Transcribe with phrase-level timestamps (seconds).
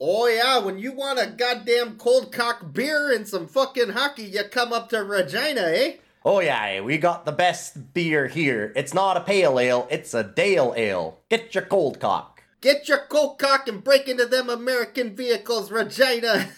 [0.00, 4.44] Oh yeah, when you want a goddamn cold cock beer and some fucking hockey, you
[4.44, 5.94] come up to Regina, eh?
[6.24, 8.72] Oh yeah, we got the best beer here.
[8.76, 11.18] It's not a pale ale, it's a Dale ale.
[11.28, 12.44] Get your cold cock.
[12.60, 16.48] Get your cold cock and break into them American vehicles, Regina.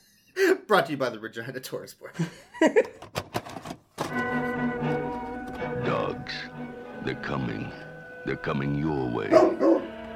[0.66, 2.12] Brought to you by the Regina Tourist Board.
[5.84, 6.32] Dogs,
[7.04, 7.70] they're coming.
[8.24, 9.28] They're coming your way.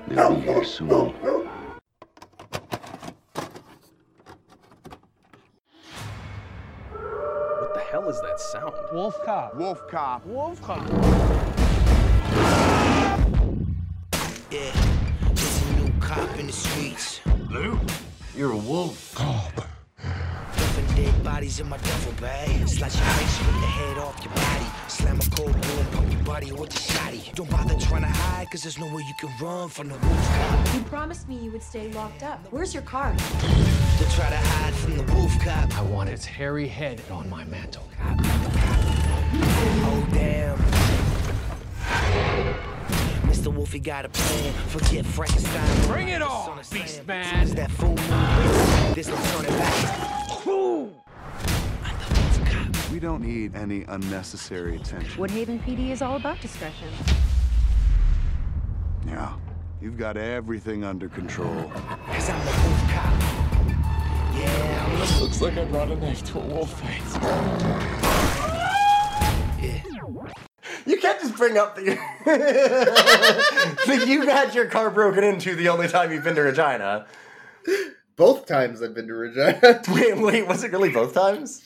[0.09, 1.14] They'll be here soon.
[8.52, 8.74] Sound?
[8.92, 9.56] Wolf cop.
[9.56, 10.27] Wolf cop.
[10.27, 10.87] Wolf cop.
[14.51, 14.73] Yeah,
[15.33, 17.20] there's a new cop in the streets.
[17.51, 17.80] Lou,
[18.37, 19.15] you're a wolf.
[19.16, 22.69] Dumping dead bodies in my duffel bag.
[22.69, 24.66] Slice your face, rip the head off your body.
[24.89, 27.34] Slam a cold boom, pump your body with the shotty.
[27.34, 30.75] Don't bother trying to hide, cause there's nowhere you can run from the wolf cop.
[30.75, 32.47] You promised me you would stay locked up.
[32.50, 33.16] Where's your card?
[33.16, 35.78] Don't try to hide from the wolf cop.
[35.78, 37.89] I want its hairy head on my mantle.
[40.12, 40.58] Damn.
[43.28, 43.52] Mr.
[43.52, 44.52] Wolfie got a plan.
[44.68, 45.86] Forget Frankenstein.
[45.88, 47.34] Bring it It's on, on the beast man.
[47.41, 50.08] as that full moon, there's no turning back.
[51.84, 52.90] I'm the wolf cop.
[52.92, 55.20] We don't need any unnecessary attention.
[55.22, 56.88] Woodhaven PD is all about discretion.
[59.06, 59.33] Yeah.
[59.80, 61.70] You've got everything under control.
[62.06, 63.20] Cause I'm the wolf cop.
[64.38, 68.11] Yeah, I'm the Looks like I brought a knife to a wolf fight.
[70.14, 70.32] Yeah.
[70.86, 71.84] You can't just bring up the
[73.86, 77.06] that you had your car broken into the only time you've been to Regina.
[78.16, 79.83] Both times I've been to Regina.
[79.88, 81.64] Wait, wait, was it really both times?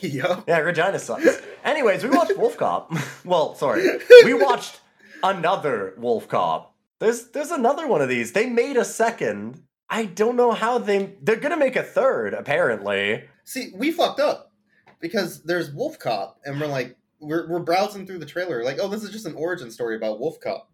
[0.00, 0.44] Yup.
[0.48, 1.40] Yeah, Regina sucks.
[1.64, 2.92] Anyways, we watched Wolf Cop.
[3.24, 3.86] well, sorry.
[4.24, 4.80] We watched
[5.22, 6.74] another Wolf Cop.
[6.98, 8.32] There's there's another one of these.
[8.32, 9.62] They made a second.
[9.88, 13.24] I don't know how they they're gonna make a third, apparently.
[13.44, 14.52] See, we fucked up
[15.00, 18.88] because there's Wolf Cop, and we're like, we're, we're browsing through the trailer, like, oh,
[18.88, 20.70] this is just an origin story about Wolf Cop.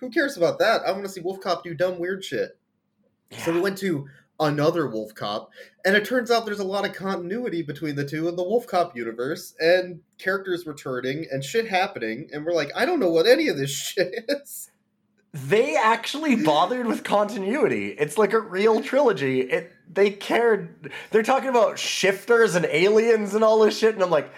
[0.00, 0.82] Who cares about that?
[0.86, 2.58] I want to see Wolf Cop do dumb, weird shit.
[3.38, 4.06] So we went to
[4.38, 5.50] another Wolf Cop,
[5.84, 8.66] and it turns out there's a lot of continuity between the two in the Wolf
[8.66, 13.26] Cop universe, and characters returning, and shit happening, and we're like, I don't know what
[13.26, 14.70] any of this shit is.
[15.32, 17.88] They actually bothered with continuity.
[17.88, 19.40] It's like a real trilogy.
[19.40, 20.92] It they cared.
[21.10, 24.30] They're talking about shifters and aliens and all this shit, and I'm like,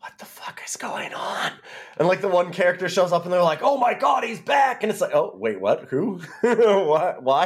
[0.00, 1.52] what the fuck is going on?
[1.98, 4.82] And like the one character shows up and they're like, oh my god, he's back,
[4.82, 5.84] and it's like, oh wait, what?
[5.90, 6.20] Who?
[6.42, 7.22] what?
[7.22, 7.44] Why?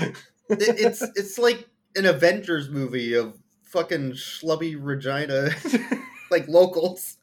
[0.00, 0.16] It-
[0.48, 5.50] it's it's like an Avengers movie of fucking schlubby Regina,
[6.30, 7.16] like locals.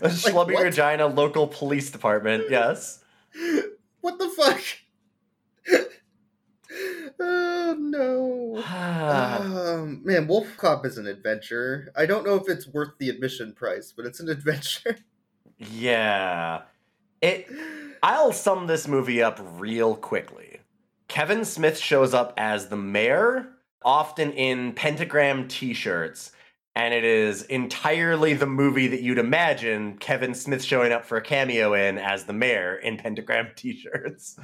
[0.00, 0.64] A schlubby what?
[0.64, 2.44] Regina local police department.
[2.48, 3.04] Yes.
[4.00, 4.62] What the fuck?
[7.20, 8.62] Oh no.
[8.64, 11.92] Um, man, Wolf Cop is an adventure.
[11.96, 14.96] I don't know if it's worth the admission price, but it's an adventure.
[15.58, 16.62] yeah.
[17.20, 17.46] It.
[18.02, 20.60] I'll sum this movie up real quickly.
[21.08, 23.48] Kevin Smith shows up as the mayor,
[23.84, 26.32] often in pentagram t shirts,
[26.74, 31.22] and it is entirely the movie that you'd imagine Kevin Smith showing up for a
[31.22, 34.38] cameo in as the mayor in pentagram t shirts.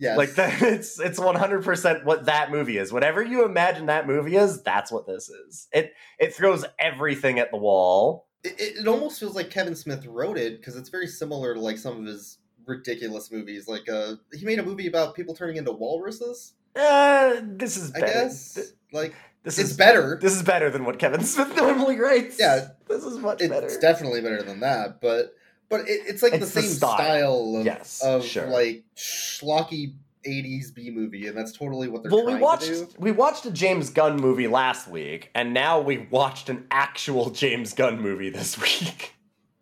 [0.00, 0.16] Yes.
[0.16, 2.92] Like that, it's it's one hundred percent what that movie is.
[2.92, 5.68] Whatever you imagine that movie is, that's what this is.
[5.72, 8.26] It it throws everything at the wall.
[8.42, 11.76] It, it almost feels like Kevin Smith wrote it because it's very similar to like
[11.78, 13.68] some of his ridiculous movies.
[13.68, 16.54] Like uh, he made a movie about people turning into walruses.
[16.74, 18.12] Uh, this is I better.
[18.12, 20.18] guess like This it's is better.
[20.22, 22.38] This is better than what Kevin Smith normally writes.
[22.40, 23.70] Yeah, this is much it's better.
[23.80, 25.34] definitely better than that, but
[25.70, 26.94] but it, it's like It's the the same style.
[26.96, 28.46] style, of, Yes, of sure.
[28.48, 29.94] like schlocky
[30.26, 33.88] '80s B movie, and that's totally what they're well, we watched we watched a James
[33.90, 39.14] Gunn movie last week, and now we watched an actual James Gunn movie this week.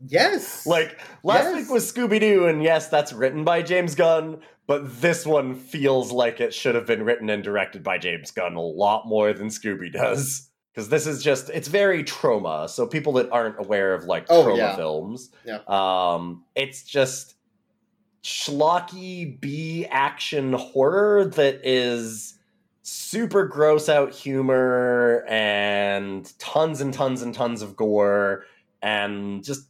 [0.06, 1.54] Yes, Like last Yes.
[1.56, 6.12] week was Scooby Doo, and yes, that's written by James Gunn, but this one feels
[6.12, 9.48] like it should have been written and directed by James Gunn a lot more than
[9.48, 10.50] Scooby does.
[10.78, 12.70] Because this is just it's very Troma.
[12.70, 14.76] So people that aren't aware of like Oh, Troma yeah.
[14.76, 15.58] films, Yeah.
[15.66, 17.34] um, it's just
[18.22, 22.38] schlocky B action horror that is
[22.82, 28.44] super gross out humor and tons and tons and tons of gore
[28.80, 29.62] and just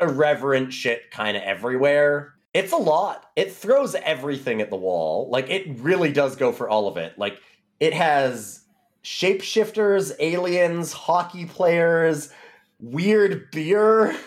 [0.00, 2.34] irreverent shit kind of everywhere.
[2.54, 3.26] It's a lot.
[3.36, 5.28] It throws everything at the wall.
[5.30, 7.16] Like it really does go for all of it.
[7.16, 7.38] Like
[7.78, 8.59] it has
[9.02, 12.30] shapeshifters, aliens, hockey players,
[12.78, 14.14] weird beer.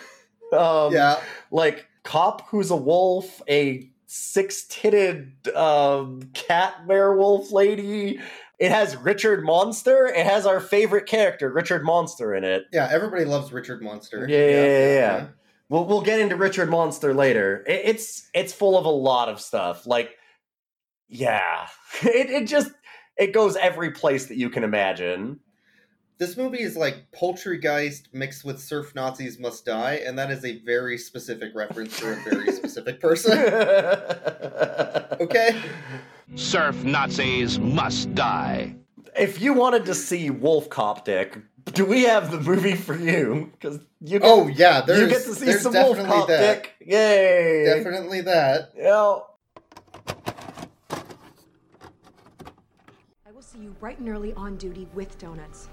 [0.52, 1.18] Um, yeah,
[1.50, 8.20] like cop who's a wolf, a six-titted um, cat werewolf lady,
[8.60, 10.06] It has Richard Monster.
[10.06, 12.66] It has our favorite character, Richard Monster, in it.
[12.72, 14.28] Yeah, everybody loves Richard Monster.
[14.28, 15.26] Yeah, yeah, yeah, yeah.
[15.68, 17.64] We'll we'll get into Richard Monster later.
[17.66, 19.86] It, it's it's full of a lot of stuff.
[19.86, 20.10] Like,
[21.08, 21.66] yeah,
[22.02, 22.70] it it just
[23.16, 25.40] it goes every place that you can imagine.
[26.18, 30.60] This movie is like Poultrygeist mixed with Surf Nazis Must Die, and that is a
[30.60, 33.32] very specific reference to a very specific person.
[35.20, 35.60] Okay?
[36.36, 38.74] Surf Nazis must die.
[39.16, 41.36] if you wanted to see Wolf Cop Dick,
[41.72, 43.50] do we have the movie for you?
[43.52, 46.62] Because you get, Oh yeah, there's you get to see some Wolf definitely Cop that.
[46.62, 46.74] Dick.
[46.80, 47.64] Yay!
[47.64, 48.70] Definitely that.
[48.76, 48.88] Yeah.
[48.90, 49.26] I will
[53.54, 55.68] see you bright and early on duty with donuts.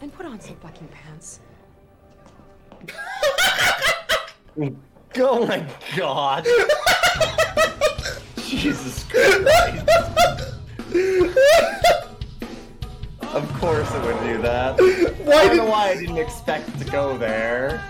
[0.00, 1.40] And put on some fucking pants.
[5.20, 5.64] Oh my
[5.96, 6.44] god.
[8.36, 9.48] Jesus Christ.
[13.22, 14.78] of course it would do that.
[15.24, 17.82] Why I don't did know why I didn't expect to go there.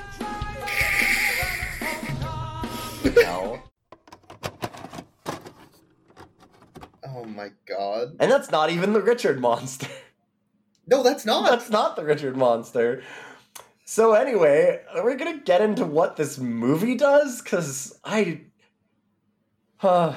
[7.28, 8.16] My god.
[8.20, 9.88] And that's not even the Richard monster.
[10.86, 11.48] No, that's not.
[11.50, 13.02] That's not the Richard monster.
[13.84, 18.42] So anyway, we're gonna get into what this movie does, because I
[19.82, 20.14] uh,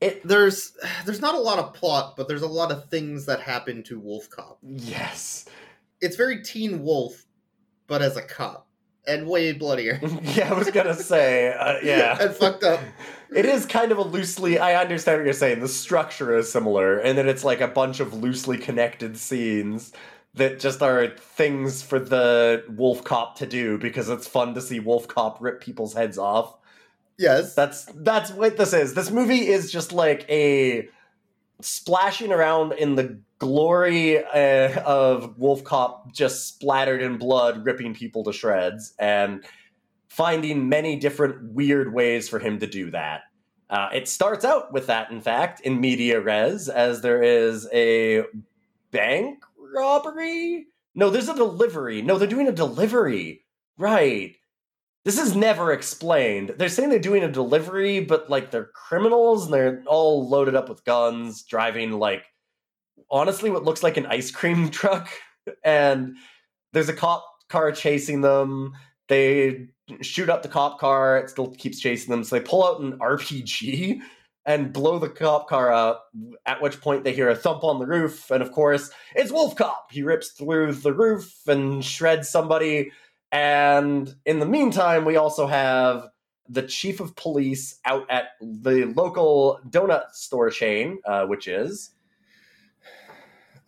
[0.00, 3.40] it there's there's not a lot of plot, but there's a lot of things that
[3.40, 4.58] happen to Wolf Cop.
[4.62, 5.46] yes.
[6.00, 7.24] It's very Teen Wolf,
[7.88, 8.68] but as a cop,
[9.06, 10.00] and way bloodier.
[10.22, 12.16] Yeah, I was gonna say, uh, yeah.
[12.22, 12.80] and fucked up.
[13.34, 14.58] It is kind of a loosely.
[14.58, 15.60] I understand what you're saying.
[15.60, 19.92] The structure is similar, and that it's like a bunch of loosely connected scenes
[20.34, 24.80] that just are things for the Wolf Cop to do because it's fun to see
[24.80, 26.56] Wolf Cop rip people's heads off.
[27.18, 27.54] Yes.
[27.54, 28.94] That's that's what this is.
[28.94, 30.88] This movie is just like a
[31.60, 38.24] splashing around in the glory uh, of Wolf Cop just splattered in blood, ripping people
[38.24, 39.44] to shreds, and
[40.08, 43.22] finding many different weird ways for him to do that.
[43.70, 48.24] Uh, it starts out with that, in fact, in media res, as there is a
[48.90, 50.66] bank robbery.
[50.94, 52.00] No, there's a delivery.
[52.00, 53.44] No, they're doing a delivery.
[53.76, 54.36] Right.
[55.04, 56.54] This is never explained.
[56.58, 60.68] They're saying they're doing a delivery, but like they're criminals and they're all loaded up
[60.68, 62.24] with guns, driving like
[63.10, 65.08] honestly what looks like an ice cream truck.
[65.64, 66.16] And
[66.72, 68.72] there's a cop car chasing them.
[69.08, 69.68] They
[70.00, 71.18] shoot up the cop car.
[71.18, 72.24] It still keeps chasing them.
[72.24, 74.00] So they pull out an RPG
[74.46, 76.10] and blow the cop car up.
[76.46, 78.30] At which point they hear a thump on the roof.
[78.30, 79.88] And of course, it's Wolf Cop.
[79.92, 82.90] He rips through the roof and shreds somebody.
[83.32, 86.08] And in the meantime, we also have
[86.48, 91.90] the chief of police out at the local donut store chain, uh, which is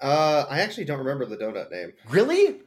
[0.00, 1.93] Uh, I actually don't remember the donut name.
[2.08, 2.62] really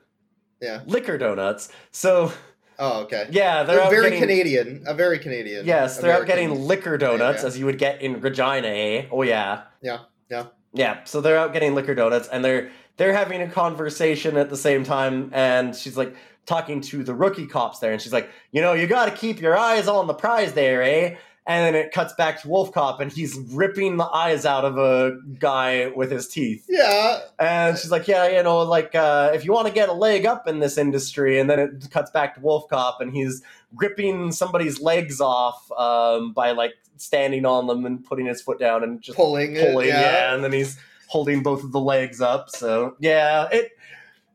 [0.61, 0.81] Yeah.
[0.85, 1.69] liquor donuts.
[1.91, 2.31] So
[2.79, 3.27] Oh, okay.
[3.31, 4.83] yeah, they're out very getting, Canadian.
[4.87, 5.65] A very Canadian.
[5.65, 7.47] Yes, they're out getting liquor donuts yeah.
[7.47, 8.67] as you would get in Regina.
[8.67, 9.05] Eh?
[9.11, 9.99] Oh yeah, Yeah,
[10.29, 10.45] yeah.
[10.73, 11.03] yeah.
[11.03, 14.83] So they're out getting liquor donuts, and they're they're having a conversation at the same
[14.83, 15.29] time.
[15.33, 16.15] And she's like
[16.45, 19.39] talking to the rookie cops there, and she's like, you know, you got to keep
[19.39, 21.15] your eyes on the prize there, eh?
[21.45, 24.77] And then it cuts back to Wolf Cop, and he's ripping the eyes out of
[24.77, 26.65] a guy with his teeth.
[26.69, 27.19] Yeah.
[27.37, 30.25] And she's like, yeah, you know, like uh, if you want to get a leg
[30.25, 33.41] up in this industry, and then it cuts back to Wolf Cop, and he's
[33.75, 38.81] ripping somebody's legs off um, by like standing on them and putting his foot down
[38.81, 40.33] and just Pulling it, pulling, yeah.
[40.33, 42.49] and then he's holding both of the legs up.
[42.51, 43.71] So yeah, it.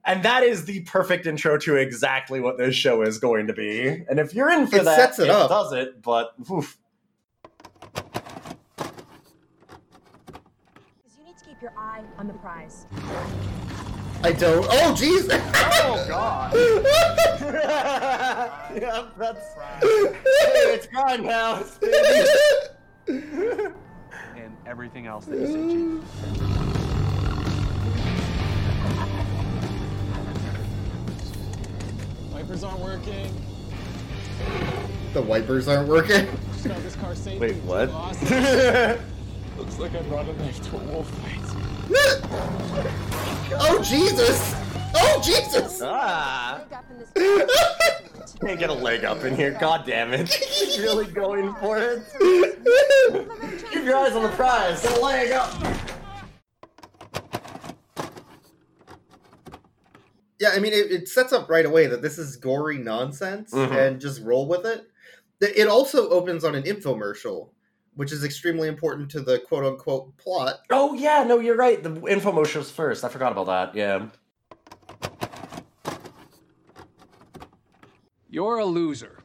[0.04, 4.04] And that is the perfect intro to exactly what this show is going to be.
[4.08, 5.48] And if you're in for It that, sets it up.
[5.50, 6.00] does it.
[6.02, 6.78] But oof.
[11.16, 12.84] You need to keep your eye on the prize.
[14.22, 14.66] I don't.
[14.68, 15.28] Oh, jeez.
[15.32, 16.52] Oh God.
[18.76, 19.54] yeah, that's.
[19.54, 21.80] Hey, it's Grindhouse.
[23.06, 23.70] baby.
[24.36, 26.02] And everything else that you say, Chief.
[32.32, 33.32] Wipers aren't working.
[35.14, 36.26] the wipers aren't working.
[36.56, 37.40] Start this car safe.
[37.40, 37.88] Wait, what?
[39.58, 41.47] Looks like I brought a knife to a wolf fight.
[43.61, 44.54] oh, Jesus.
[44.95, 45.80] Oh, Jesus.
[45.83, 48.35] ah, Leg up in this.
[48.40, 49.57] can't get a leg up in here.
[49.59, 50.28] God damn it!
[50.33, 52.02] He's really going for it.
[53.73, 54.83] Keep your eyes on the prize.
[54.83, 55.54] Get a leg up.
[60.40, 63.73] Yeah, I mean, it, it sets up right away that this is gory nonsense Mhm.
[63.76, 64.87] and just roll with it.
[65.40, 67.50] It also opens on an infomercial
[67.98, 70.60] which is extremely important to the quote unquote plot.
[70.70, 71.82] Oh yeah, no, you're right.
[71.82, 73.02] The infomercials first.
[73.02, 73.74] I forgot about that.
[73.74, 74.06] Yeah.
[78.30, 79.18] You're a loser.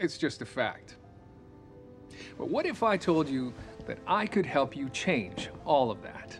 [0.00, 0.96] It's just a fact.
[2.36, 3.54] But what if I told you
[3.86, 6.36] that I could help you change all of that?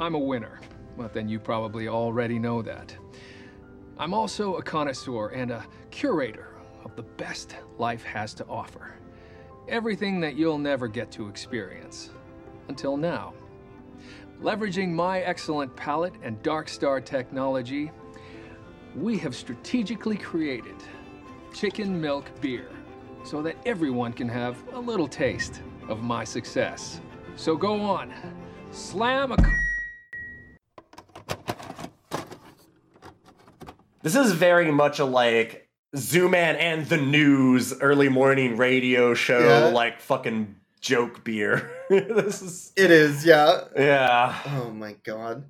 [0.00, 0.58] I'm a winner,
[0.96, 2.96] but then you probably already know that.
[3.98, 8.96] I'm also a connoisseur and a curator of the best life has to offer.
[9.70, 12.10] Everything that you'll never get to experience.
[12.66, 13.32] Until now.
[14.42, 17.92] Leveraging my excellent palate and Dark Star technology,
[18.96, 20.74] we have strategically created
[21.54, 22.68] chicken milk beer
[23.22, 27.00] so that everyone can have a little taste of my success.
[27.36, 28.12] So go on,
[28.72, 29.36] slam a.
[34.02, 39.64] This is very much like Zooman and the News early morning radio show, Yeah.
[39.74, 41.70] like fucking joke beer.
[41.90, 43.62] this is It is, yeah.
[43.76, 44.38] yeah.
[44.46, 45.44] Oh my god.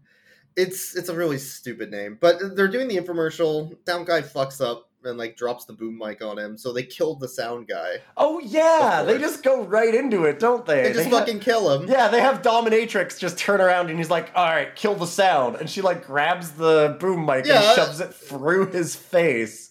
[0.57, 2.19] It's it's a really stupid name.
[2.21, 3.77] But they're doing the infomercial.
[3.87, 7.21] Sound guy fucks up and like drops the boom mic on him, so they killed
[7.21, 7.99] the sound guy.
[8.17, 10.85] Oh yeah, they just go right into it, don't they?
[10.85, 11.89] They just ha- fucking kill him.
[11.89, 15.57] Yeah, they have Dominatrix just turn around and he's like, "All right, kill the sound,"
[15.57, 17.63] and she like grabs the boom mic Yeah.
[17.63, 19.70] and shoves it through his face.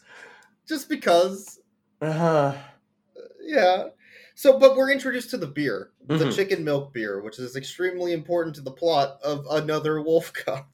[0.69, 1.59] Just because.
[2.01, 2.55] Uh-huh.
[3.41, 3.87] Yeah.
[4.35, 6.35] So, but we're introduced to the beer, the Mhm.
[6.35, 10.69] chicken milk beer, which is extremely important to the plot of another wolf cop.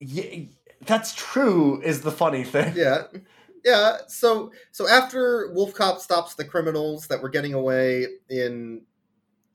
[0.00, 0.44] Yeah,
[0.86, 1.82] that's true.
[1.82, 2.72] Is the funny thing?
[2.76, 3.02] Yeah.
[3.64, 3.98] Yeah.
[4.08, 8.82] So so after Wolf Cop stops the criminals that were getting away in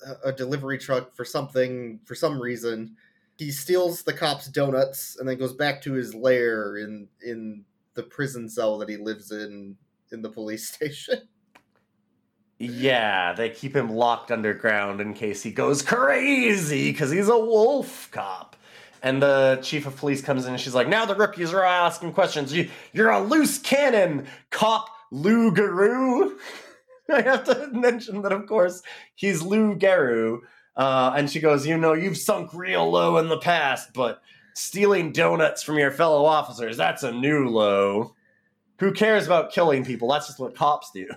[0.05, 2.98] a, a delivery truck for something for some reason,
[3.39, 8.03] he steals the cops' donuts and then goes back to his lair in in the
[8.03, 9.75] prison cell that he lives in
[10.11, 11.27] in the police station.
[12.57, 18.09] Yeah, they keep him locked underground in case he goes crazy because he's a wolf
[18.11, 18.55] cop.
[19.03, 22.13] And the chief of police comes in and she's like, Now the rookies are asking
[22.13, 22.53] questions.
[22.53, 26.37] You, you're a loose cannon, cop Lou Garou.
[27.13, 28.81] I have to mention that, of course,
[29.13, 30.41] he's Lou Garou.
[30.75, 34.21] Uh, and she goes, You know, you've sunk real low in the past, but
[34.55, 38.15] stealing donuts from your fellow officers, that's a new low.
[38.79, 40.09] Who cares about killing people?
[40.09, 41.07] That's just what cops do.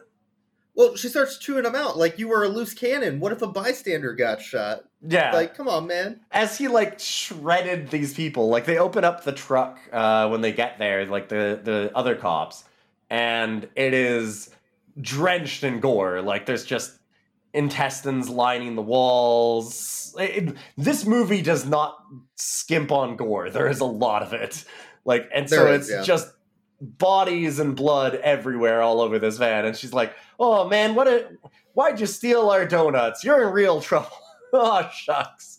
[0.75, 3.19] Well, she starts chewing them out like you were a loose cannon.
[3.19, 4.85] What if a bystander got shot?
[5.07, 5.33] Yeah.
[5.33, 6.21] Like, come on, man.
[6.31, 10.53] as he like shredded these people like they open up the truck uh when they
[10.53, 12.65] get there like the the other cops
[13.09, 14.51] and it is
[15.01, 16.98] drenched in gore like there's just
[17.53, 20.15] intestines lining the walls.
[20.19, 21.97] It- this movie does not
[22.37, 23.51] skimp on gore.
[23.51, 24.65] There is a lot of it.
[25.05, 26.03] Like and so is, it's yeah.
[26.03, 26.33] just
[26.81, 29.65] bodies and blood everywhere all over this van.
[29.65, 31.31] And she's like oh man what a
[31.75, 33.25] why'd you steal our donuts?
[33.25, 34.11] You're in real trouble.
[34.53, 35.59] Oh shucks.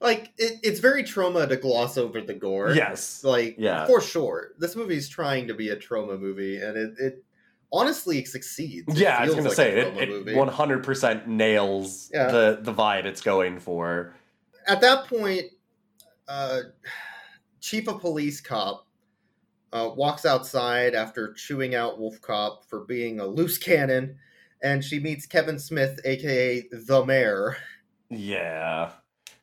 [0.00, 2.70] Like, it, it's very Troma to gloss over the gore.
[2.74, 3.22] yes.
[3.24, 3.86] Like Yeah.
[3.86, 4.52] for sure.
[4.58, 7.24] This movie's trying to be a Troma movie and it, it
[7.72, 12.26] honestly it succeeds It Yeah, I was gonna like say it, it 100% nails Yeah.
[12.30, 14.14] the the vibe it's going for.
[14.66, 15.42] at that point
[16.28, 16.60] uh
[17.60, 18.86] chief of police cop
[19.72, 24.16] uh, walks outside after chewing out wolf cop for being a loose cannon
[24.62, 27.56] and she meets kevin smith aka the mayor
[28.10, 28.90] Yeah.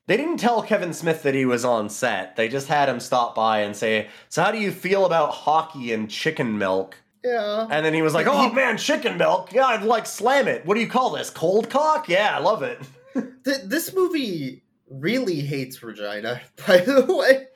[0.06, 2.36] They didn't tell Kevin Smith that he was on set.
[2.36, 5.94] They just had him stop by and say, "So how do you feel about hockey
[5.94, 9.53] and chicken milk?" Yeah And then he was like, "Oh man, chicken milk.
[9.53, 10.65] Yeah, I'd like slam it.
[10.65, 11.30] What do you call this?
[11.30, 12.10] Cold cock?
[12.10, 12.80] Yeah, I love it."
[13.46, 17.48] Th- this movie really hates Regina, by the way.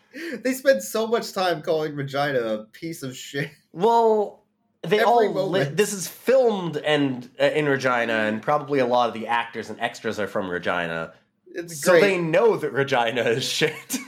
[0.43, 3.51] They spend so much time calling Regina a piece of shit.
[3.71, 4.43] Well,
[4.81, 9.09] they Every all li- this is filmed and uh, in Regina, and probably a lot
[9.09, 11.13] of the actors and extras are from Regina.
[11.53, 12.01] It's So great.
[12.01, 13.97] they know that Regina is shit.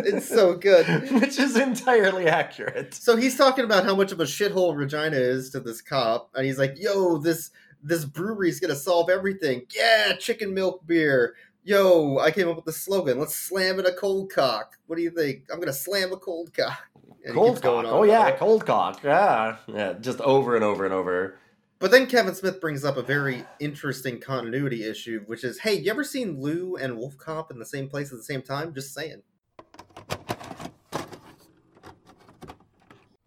[0.00, 0.86] It's so good.
[1.12, 2.94] Which is entirely accurate.
[2.94, 6.46] So he's talking about how much of a shithole Regina is to this cop, and
[6.46, 7.50] he's like, "Yo, this
[7.82, 9.62] this brewery's gonna solve everything.
[9.74, 11.34] Yeah, chicken milk beer.
[11.64, 13.18] Yo, I came up with the slogan.
[13.18, 14.76] Let's slam it a cold cock.
[14.86, 15.44] What do you think?
[15.52, 16.78] I'm gonna slam a cold cock."
[17.24, 17.84] And Cold cock.
[17.88, 19.02] Oh yeah, cold cock.
[19.02, 19.56] Yeah.
[19.66, 21.38] Yeah, just over and over and over.
[21.80, 25.90] But then Kevin Smith brings up a very interesting continuity issue, which is, "Hey, you
[25.90, 28.74] ever seen Lou and Wolf Cop in the same place at the same time?
[28.74, 29.22] Just saying."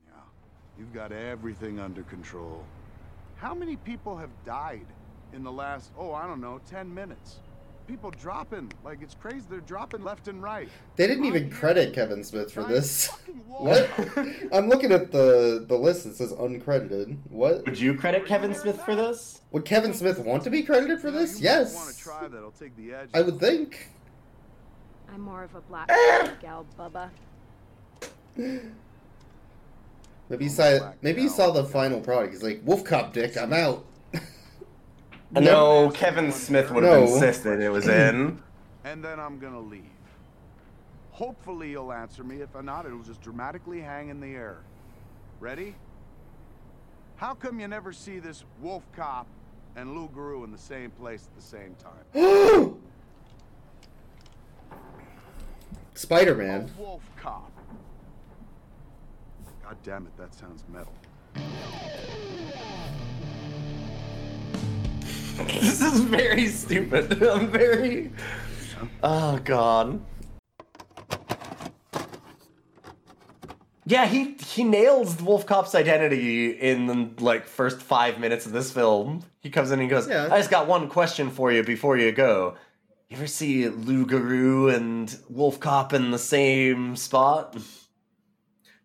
[0.05, 0.23] Yeah.
[0.77, 2.65] You've got everything under control.
[3.37, 4.87] How many people have died
[5.31, 7.39] in the last, oh, I don't know, 10 minutes?
[7.87, 9.45] People dropping like it's crazy.
[9.49, 10.69] They're dropping left and right.
[10.95, 13.09] They didn't even credit Kevin Smith for this.
[13.47, 13.89] What?
[14.53, 16.05] I'm looking at the the list.
[16.05, 17.17] It says uncredited.
[17.29, 17.65] What?
[17.65, 19.41] Would you credit Kevin Smith for this?
[19.51, 21.39] Would Kevin Smith want to be credited for this?
[21.39, 21.75] Yes.
[21.75, 23.09] Want to try that'll take the edge.
[23.13, 23.89] I would think.
[25.13, 26.31] I'm more of a black ah!
[26.41, 27.09] gal, Bubba.
[28.35, 28.61] Maybe
[30.45, 32.33] he Oh, saw maybe he saw the final product.
[32.33, 33.85] He's like, Wolf Cop Dick, I'm out.
[35.33, 37.13] No, Kevin Smith would have No.
[37.13, 38.41] insisted it was in.
[38.83, 39.85] and then I'm gonna leave.
[41.11, 42.41] Hopefully you'll answer me.
[42.41, 44.57] If not, it'll just dramatically hang in the air.
[45.39, 45.75] Ready?
[47.15, 49.27] How come you never see this wolf cop
[49.75, 52.75] and Lou Garou in the same place at the same time?
[55.93, 56.71] Spider Man.
[56.77, 57.51] Wolf cop.
[59.63, 60.93] God damn it, that sounds metal.
[65.61, 67.21] this is very stupid.
[67.27, 68.11] I'm very.
[69.03, 70.01] Oh god.
[73.85, 78.51] Yeah, he he nails the Wolf Cop's identity in the like first five minutes of
[78.51, 79.23] this film.
[79.41, 80.29] He comes in and goes, Yeah.
[80.31, 82.55] "I just got one question for you before you go.
[83.09, 87.57] You ever see Lou Garou and Wolf Cop in the same spot?"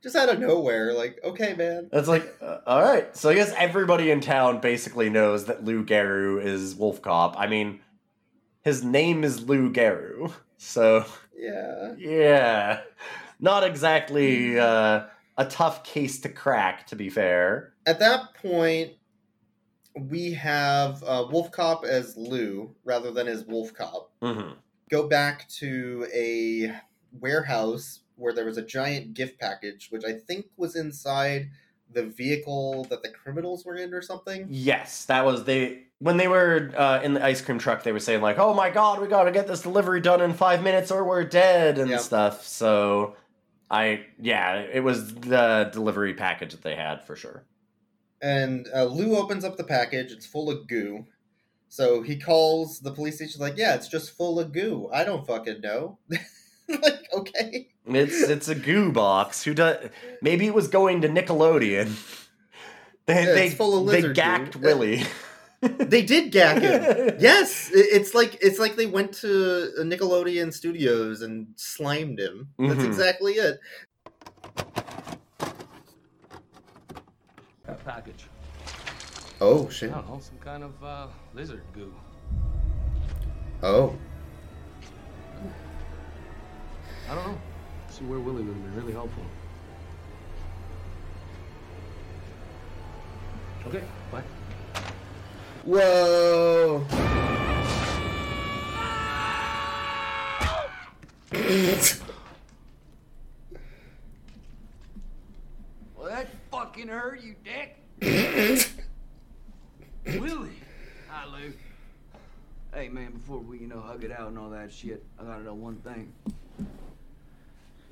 [0.07, 1.91] Just out of nowhere, like, okay, man.
[1.93, 3.17] It's like, uh, all right.
[3.17, 7.35] So I guess everybody in town basically knows that Lou Garou is Wolf Cop.
[7.37, 7.81] I mean,
[8.63, 11.05] his name is Lou Garou, so
[11.37, 11.95] Yeah.
[11.99, 12.81] yeah,
[13.41, 16.87] not exactly uh, a tough case to crack.
[16.87, 18.93] To be fair, At that point,
[19.99, 24.13] we have uh, Wolf Cop as Lou rather than as Wolf Cop.
[24.23, 24.51] hmm
[24.89, 26.73] Go back to a
[27.19, 31.51] warehouse where there was a giant gift package, which I think was inside
[31.93, 34.47] the vehicle that the criminals were in or something.
[34.51, 37.83] yes, that was they when they were uh, in the ice cream truck.
[37.85, 40.35] They were saying like, "Oh my god, we got to get this delivery done in
[40.35, 41.99] five minutes or we're dead" and Yeah.
[41.99, 42.45] stuff.
[42.47, 43.17] So.
[43.69, 47.45] I yeah, it was the delivery package that they had for sure.
[48.23, 50.13] And uh, Lou opens up the package.
[50.13, 51.05] It's full of goo.
[51.69, 54.89] So he calls the police station, like, yeah, it's just full of goo.
[54.93, 55.99] I don't fucking know.
[56.69, 57.71] like, okay.
[57.88, 59.43] It's it's a goo box.
[59.45, 59.89] Who does?
[60.21, 61.95] Maybe it was going to Nickelodeon.
[63.06, 64.23] They Yeah, they it's full of they lizard goo.
[64.23, 65.04] gacked Willie.
[65.63, 67.17] They did gag him.
[67.21, 72.49] yes, it's like it's like they went to Nickelodeon Studios and slimed him.
[72.58, 72.87] That's Mhm.
[72.87, 73.58] exactly it.
[77.67, 78.26] A package.
[79.41, 79.91] Oh shit.
[79.91, 81.93] I don't know, some kind of uh, lizard goo.
[83.63, 83.97] Oh.
[87.11, 87.39] I don't know.
[87.97, 89.23] See where Willie would have been really helpful.
[93.67, 93.82] Okay,
[94.13, 94.23] bye.
[95.65, 96.85] Whoa.
[105.97, 107.78] Well, that fucking hurt you, dick.
[110.21, 110.50] Willie.
[111.09, 111.54] Hi, Lou.
[112.75, 115.45] Hey, man, before we, you know, hug it out and all that shit, I gotta
[115.45, 116.13] know one thing.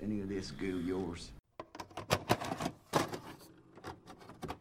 [0.05, 1.31] Any of this goo yours?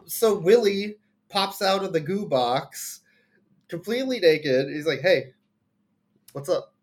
[0.05, 0.95] so Willie
[1.27, 3.01] pops out of the goo box,
[3.67, 4.69] completely naked.
[4.69, 5.33] He's like, "Hey,
[6.31, 6.73] what's up?"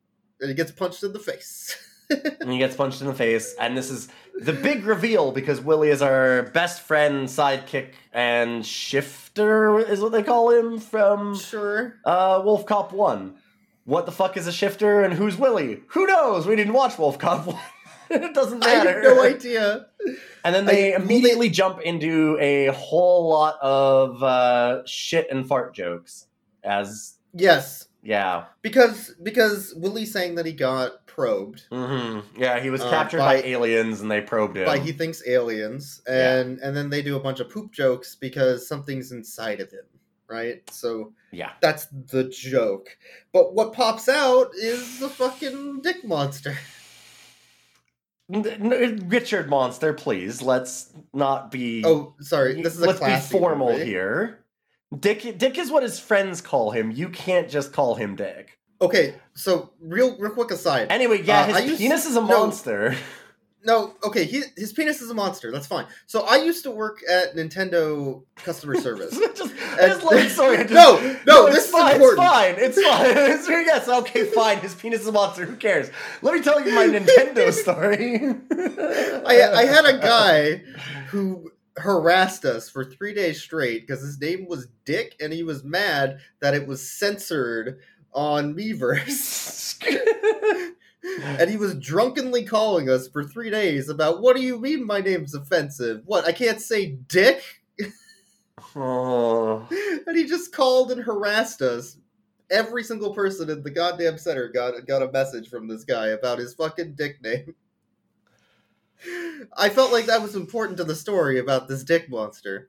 [0.41, 1.75] And he gets punched in the face.
[2.41, 3.55] and he gets punched in the face.
[3.59, 9.79] And this is the big reveal because Willie is our best friend, sidekick, and shifter
[9.79, 11.95] is what they call him from sure.
[12.05, 13.37] uh, Wolf Cop One.
[13.85, 15.83] What the fuck is a shifter and who's Willie?
[15.89, 16.47] Who knows?
[16.47, 17.59] We didn't watch Wolf Cop One.
[18.11, 18.93] It doesn't I matter.
[18.95, 19.87] have no idea.
[20.45, 25.75] And then they I- immediately jump into a whole lot of uh, shit and fart
[25.75, 26.27] jokes.
[26.63, 32.81] As Yes, yeah, because because Willie's saying that he got probed hmm yeah, he was
[32.81, 34.65] Uh, captured by, by- aliens and they probed him.
[34.67, 38.67] by he thinks aliens, and and then they do a bunch of poop jokes because
[38.67, 39.85] something's inside of him,
[40.29, 40.63] right?
[40.71, 42.89] So yeah, that's the joke.
[43.33, 46.57] But what pops out is the fucking dick monster.
[48.31, 50.41] Richard Monster, please.
[50.43, 51.83] Let's not be.
[51.85, 54.45] Oh, sorry, this is a let's be formal here.
[54.99, 56.91] Dick, Dick is what his friends call him.
[56.91, 58.59] You can't just call him Dick.
[58.83, 60.91] Okay, so real real quick aside.
[60.91, 62.91] Anyway, yeah, Uh, his I used- penis is a monster.
[62.91, 62.97] No,
[63.69, 65.53] okay, he, his penis is a monster.
[65.53, 65.87] That's fine.
[66.07, 69.17] So I used to work at Nintendo customer service.
[69.19, 69.53] just, just
[70.13, 70.31] it.
[70.31, 71.95] Sorry, just- No, no, it's this is fine.
[71.95, 72.59] important.
[72.59, 73.05] It's fine.
[73.11, 73.31] It's fine.
[73.31, 74.59] It's, yes, okay, fine.
[74.59, 75.45] His penis is a monster.
[75.45, 75.91] Who cares?
[76.23, 78.21] Let me tell you my Nintendo story.
[79.27, 80.63] I, I had a guy
[81.09, 85.65] who harassed us for three days straight because his name was Dick and he was
[85.65, 87.81] mad that it was censored
[88.13, 89.79] on Miiverse.
[91.03, 95.01] And he was drunkenly calling us for three days about what do you mean my
[95.01, 96.03] name's offensive?
[96.05, 97.43] What, I can't say dick?
[98.77, 99.67] Oh.
[100.07, 101.97] and he just called and harassed us.
[102.51, 106.39] Every single person in the goddamn center got got a message from this guy about
[106.39, 107.55] his fucking dick name.
[109.57, 112.69] I felt like that was important to the story about this dick monster.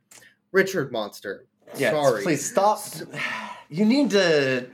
[0.52, 1.46] Richard Monster.
[1.78, 2.24] Yeah, Sorry.
[2.24, 2.80] please stop.
[3.74, 4.70] You need to.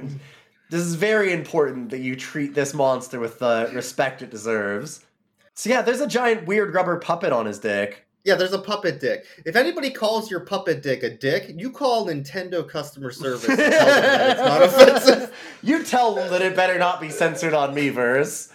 [0.70, 5.06] This is very important that you treat this monster with the respect it deserves.
[5.54, 8.04] So yeah, there's a giant weird rubber puppet on his dick.
[8.26, 9.26] Yeah, there's a puppet dick.
[9.46, 13.86] If anybody calls your puppet dick a dick, you call Nintendo customer service and tell
[13.86, 14.62] them that it's not
[15.02, 15.36] offensive.
[15.64, 18.52] You tell them that it better not be censored on Miiverse.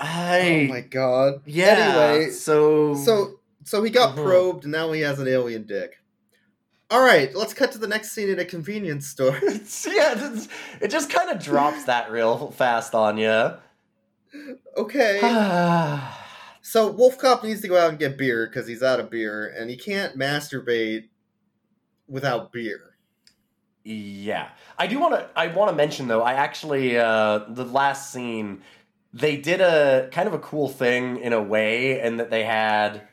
[0.00, 0.66] I.
[0.68, 1.42] Oh my god.
[1.46, 1.66] Yeah.
[2.14, 4.24] Anyway, so so so he got Mhm.
[4.24, 5.99] probed and now he has an alien dick.
[6.90, 9.38] All right, let's cut to the next scene at a convenience store.
[9.86, 10.36] yeah,
[10.80, 13.52] it just kind of drops that real fast on you.
[14.76, 15.20] okay.
[16.62, 19.54] so Wolf Cop needs to go out and get beer because he's out of beer
[19.56, 21.08] and he can't masturbate
[22.08, 22.96] without beer.
[23.84, 25.28] Yeah, I do want to.
[25.34, 26.22] I want to mention though.
[26.22, 28.60] I actually uh, the last scene
[29.12, 33.08] they did a kind of a cool thing in a way, in that they had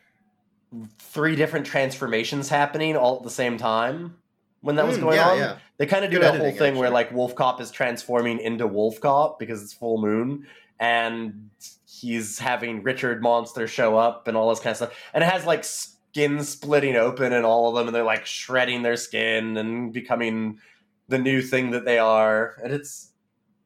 [0.99, 4.15] three different transformations happening all at the same time
[4.61, 5.37] when that was Mm, going yeah, on.
[5.37, 5.57] yeah.
[5.77, 8.39] They kind of do Good that whole editing, thing where like Wolf Cop is transforming
[8.39, 10.47] into Wolf Cop because it's full moon,
[10.79, 11.49] and
[11.87, 15.45] he's having Richard Monster show up and all this kind of stuff, and it has
[15.45, 19.93] like skin splitting open and all of them, and they're like shredding their skin and
[19.93, 20.59] becoming
[21.07, 23.11] the new thing that they are, and it's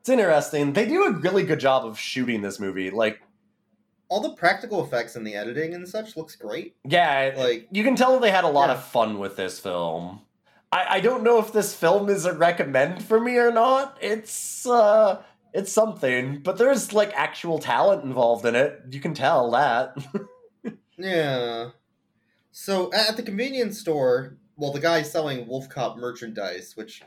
[0.02, 0.74] it's interesting.
[0.74, 2.90] They do a really good job of shooting this movie.
[2.90, 3.22] Like,
[4.12, 6.76] All the practical effects and the editing and such looks great.
[6.84, 8.76] yeah, Like you can tell they had a lot Yeah.
[8.76, 10.20] of fun with this film.
[10.70, 13.98] I, I don't know if this film is a recommend for me or not.
[14.02, 15.22] It's uh
[15.54, 18.82] it's something, but there's like actual talent involved in it.
[18.92, 19.96] You can tell that.
[20.98, 21.70] Yeah.
[22.52, 27.02] So at the convenience store, well, the guy's selling Wolf Cop merchandise, which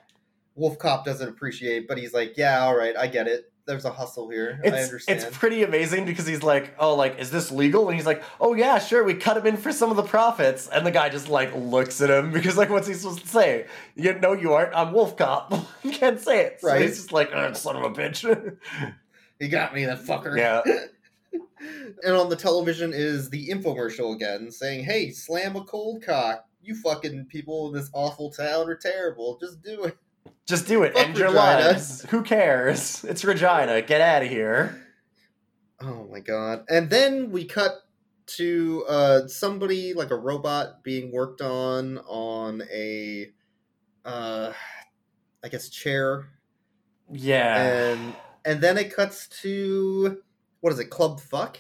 [0.57, 3.53] Wolf Cop doesn't appreciate, but he's like, "Yeah, all right, I get it.
[3.67, 4.61] There's a hustle here.
[4.63, 7.97] I It's understand." it's pretty amazing because he's like, "Oh, like is this legal?" And
[7.97, 9.03] he's like, "Oh yeah, sure.
[9.05, 12.01] We cut him in for some of the profits." And the guy just like looks
[12.03, 13.67] at him because like, what's he supposed to say?
[13.95, 14.75] You know, you aren't.
[14.75, 15.53] I'm Wolf Cop.
[15.83, 16.61] you can't say it.
[16.61, 16.83] So Right.
[16.83, 18.25] he's just like, oh, "Son of a bitch."
[19.39, 20.37] he got me, that fucker.
[20.37, 20.61] yeah.
[22.03, 26.45] And on the television is the infomercial again, saying, "Hey, slam a cold cock.
[26.63, 29.39] You fucking people in this awful town are terrible.
[29.41, 29.97] Just do it."
[30.47, 30.93] Just do it.
[30.95, 31.43] Fuck End your Regina.
[31.45, 32.03] lives.
[32.11, 33.03] Who cares?
[33.05, 33.81] It's Regina.
[33.83, 34.81] Get out of here.
[35.81, 36.65] Oh my god.
[36.69, 37.73] And then we cut
[38.27, 43.31] to uh somebody like a robot being worked on on a
[44.05, 44.53] uh
[45.43, 46.27] I guess chair
[47.11, 47.63] Yeah.
[47.93, 50.23] and and then it cuts to
[50.61, 50.87] what is it?
[50.91, 51.59] Club fuck?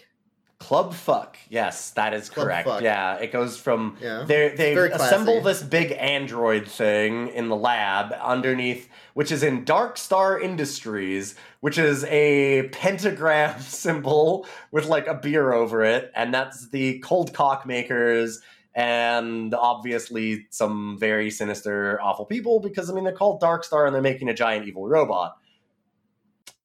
[0.64, 1.36] Club fuck.
[1.50, 2.66] Yes, that is Club correct.
[2.66, 2.80] fuck.
[2.80, 4.24] Yeah, it goes from Yeah.
[4.26, 9.98] they they assemble this big android thing in the lab underneath, which is in Dark
[9.98, 16.70] Star Industries, which is a pentagram symbol with like a beer over it, and that's
[16.70, 18.40] the cold cock makers.
[18.74, 23.94] And obviously, some very sinister, awful people because I mean, they're called Dark Star and
[23.94, 25.36] they're making a giant evil robot.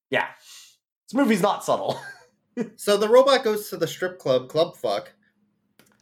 [0.10, 0.26] Yeah.
[1.06, 2.00] This movie's not subtle.
[2.76, 5.12] So the robot goes to the strip club, Club Fuck,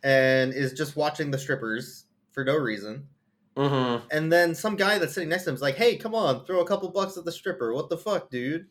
[0.03, 3.07] and is just watching the strippers for no reason.
[3.55, 4.07] Mm-hmm.
[4.11, 6.61] And then some guy that's sitting next to him is like, "Hey, come on, throw
[6.61, 7.73] a couple bucks at the stripper.
[7.73, 8.67] What the fuck, dude?"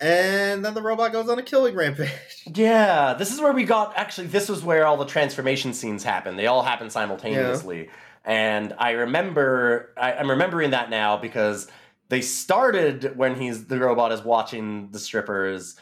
[0.00, 2.10] And then the robot goes on a killing rampage.
[2.54, 3.96] Yeah, this is where we got.
[3.96, 6.36] Actually, this was where all the transformation scenes happen.
[6.36, 7.90] They all happen simultaneously,
[8.24, 9.92] and I remember.
[9.96, 11.68] I, I'm remembering that now because
[12.08, 15.76] they started when he's the robot is watching the strippers.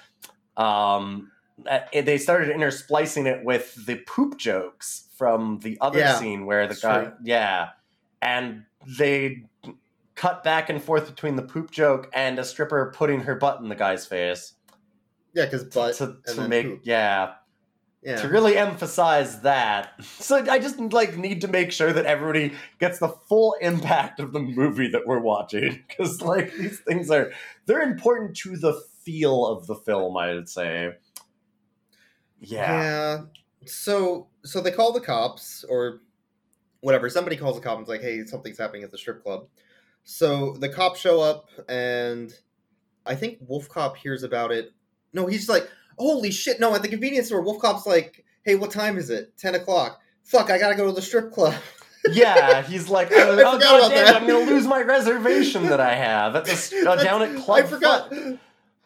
[0.57, 1.31] Um,
[1.67, 6.67] uh, they started intersplicing it with the poop jokes from the other Yeah, scene where
[6.67, 7.13] the guy, true.
[7.25, 7.71] yeah,
[8.23, 8.65] and
[8.99, 9.45] they
[10.15, 13.69] cut back and forth between the poop joke and a stripper putting her butt in
[13.69, 14.55] the guy's face
[15.33, 16.81] Yeah, because butt to, to make poop.
[16.85, 17.35] yeah
[18.03, 18.17] Yeah.
[18.23, 19.93] to really emphasize that.
[20.03, 24.33] So I just like need to make sure that everybody gets the full impact of
[24.33, 27.31] the movie that we're watching because like these things are
[27.67, 30.17] they're important to the feel of the film.
[30.17, 30.95] I would say.
[32.41, 32.73] Yeah.
[32.73, 33.21] Yeah.
[33.67, 36.01] So so they call the cops or
[36.81, 37.09] whatever.
[37.09, 39.47] Somebody calls the cop and's like, "Hey, something's happening at the strip club."
[40.05, 42.33] So the cops show up and
[43.05, 44.73] I think Wolf Cop hears about it.
[45.13, 48.71] No, he's like, "Holy shit!" No, at the convenience store, Wolf Cop's like, "Hey, what
[48.71, 49.37] time is it?
[49.39, 50.01] Ten o'clock.
[50.25, 51.55] Fuck, I gotta go to the strip club."
[52.11, 55.95] Yeah, he's like, oh, oh god damn it, I'm gonna lose my reservation that I
[55.95, 58.13] have at this uh, down at Club I forgot.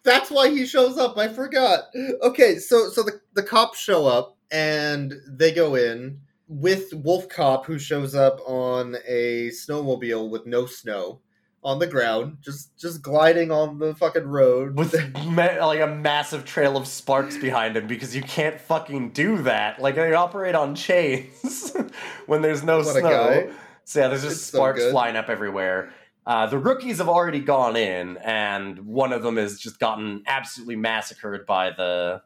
[0.04, 1.16] That's why he shows up.
[1.16, 1.84] I forgot.
[2.22, 7.66] Okay, so so the the cops show up and they go in with Wolf Cop,
[7.66, 11.20] who shows up on a snowmobile with no snow
[11.64, 14.76] on the ground, just just gliding on the fucking road.
[14.76, 19.40] with ma- like a massive trail of sparks behind him because you can't fucking do
[19.42, 19.80] that.
[19.80, 21.72] Like they operate on chains
[22.26, 23.52] when there's no What snow.
[23.84, 24.90] So yeah, there's just It's sparks good.
[24.90, 25.92] flying up everywhere.
[26.24, 30.76] Uh, the rookies have already gone in, and one of them has just gotten absolutely
[30.76, 32.22] massacred by the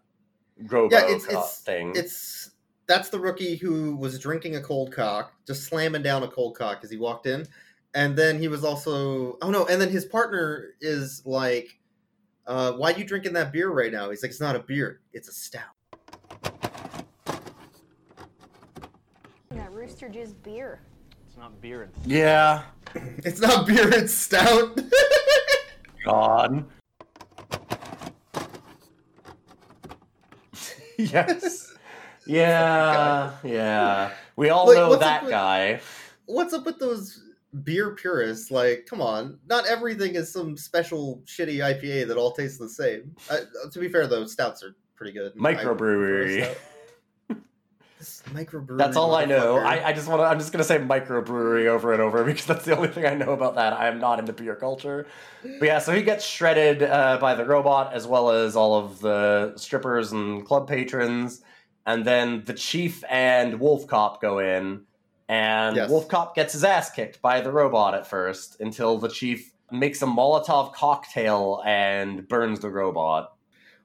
[0.59, 1.93] Robo yeah, it's it's thing.
[1.95, 2.51] it's
[2.87, 6.81] that's the rookie who was drinking a cold cock, just slamming down a cold cock
[6.83, 7.47] as he walked in,
[7.95, 11.79] and then he was also oh no, and then his partner is like,
[12.47, 15.01] uh, "Why are you drinking that beer right now?" He's like, "It's not a beer,
[15.13, 15.63] it's a stout."
[19.51, 20.81] That rooster just beer.
[21.37, 21.83] It's not beer.
[21.83, 22.63] It's yeah,
[22.95, 24.81] It's not beer, it's stout.
[26.07, 26.65] God.
[30.97, 31.75] yes.
[32.27, 34.13] Yeah, yeah.
[34.37, 35.81] We all Like, know that with- guy.
[36.25, 37.23] What's up with those
[37.65, 38.51] beer purists?
[38.51, 43.15] Like, come on, not everything is some special shitty IPA that all tastes the same.
[43.29, 45.33] Uh, to be fair, though, stouts are pretty good.
[45.39, 46.57] I prefer Microbrewery.
[48.33, 48.79] Microbrewery.
[48.79, 49.59] That's all I know.
[49.59, 50.25] I, I just want to.
[50.25, 53.33] I'm just gonna say microbrewery over and over because that's the only thing I know
[53.33, 53.73] about that.
[53.73, 55.07] I am not into beer culture.
[55.43, 59.01] But yeah, so he gets shredded uh, by the robot as well as all of
[59.01, 61.43] the strippers and club patrons,
[61.87, 64.83] and then the chief and Wolf Cop go in,
[65.29, 65.89] and Yes.
[65.91, 70.01] Wolf Cop gets his ass kicked by the robot at first until the chief makes
[70.03, 73.36] a Molotov cocktail and burns the robot.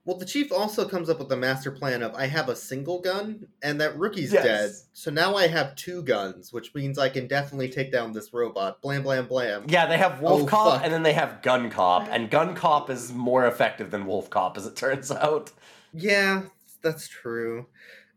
[0.03, 2.99] Well, the chief also comes up with the master plan of I have a single
[3.01, 4.43] gun and that rookie's Yes.
[4.43, 4.71] dead.
[4.93, 8.81] So now I have two guns, which means I can definitely take down this robot.
[8.81, 9.65] Blam blam blam.
[9.67, 10.81] Yeah, they have Wolf Oh, Cop fuck.
[10.83, 14.57] and then they have Gun Cop, and Gun Cop is more effective than Wolf Cop,
[14.57, 15.51] as it turns out.
[15.93, 16.43] Yeah,
[16.81, 17.67] that's true.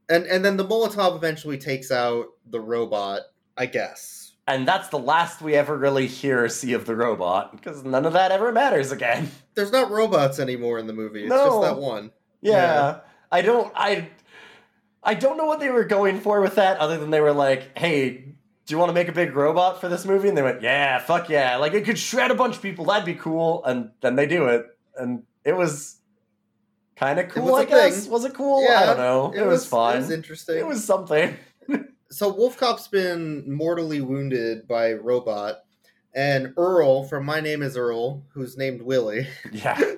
[0.09, 3.23] And and then the Molotov eventually takes out the robot,
[3.59, 4.33] I guess.
[4.47, 8.05] And that's the last we ever really hear or see of the robot, because none
[8.07, 9.31] of that ever matters again.
[9.55, 11.23] There's not robots anymore in the movie.
[11.23, 11.47] It's No.
[11.47, 12.11] just that one.
[12.40, 13.01] Yeah, Yeah.
[13.33, 14.09] I don't, I,
[15.03, 17.77] I don't know what they were going for with that, other than they were like,
[17.77, 18.35] "Hey, do
[18.69, 21.29] you want to make a big robot for this movie?" And they went, "Yeah, fuck
[21.29, 21.57] yeah!
[21.57, 22.85] Like it could shred a bunch of people.
[22.87, 25.97] That'd be cool." And then they do it, and it was
[26.97, 27.45] kind of cool.
[27.53, 28.12] was I guess thing.
[28.12, 28.67] was it cool?
[28.71, 29.33] I don't know.
[29.35, 29.97] It, was, fun.
[29.97, 30.57] It was interesting.
[30.59, 31.37] It was something.
[32.11, 35.64] so Wolf Cop's been mortally wounded by robot,
[36.14, 39.27] and Earl from My Name Is Earl, who's named Willie.
[39.53, 39.81] Yeah.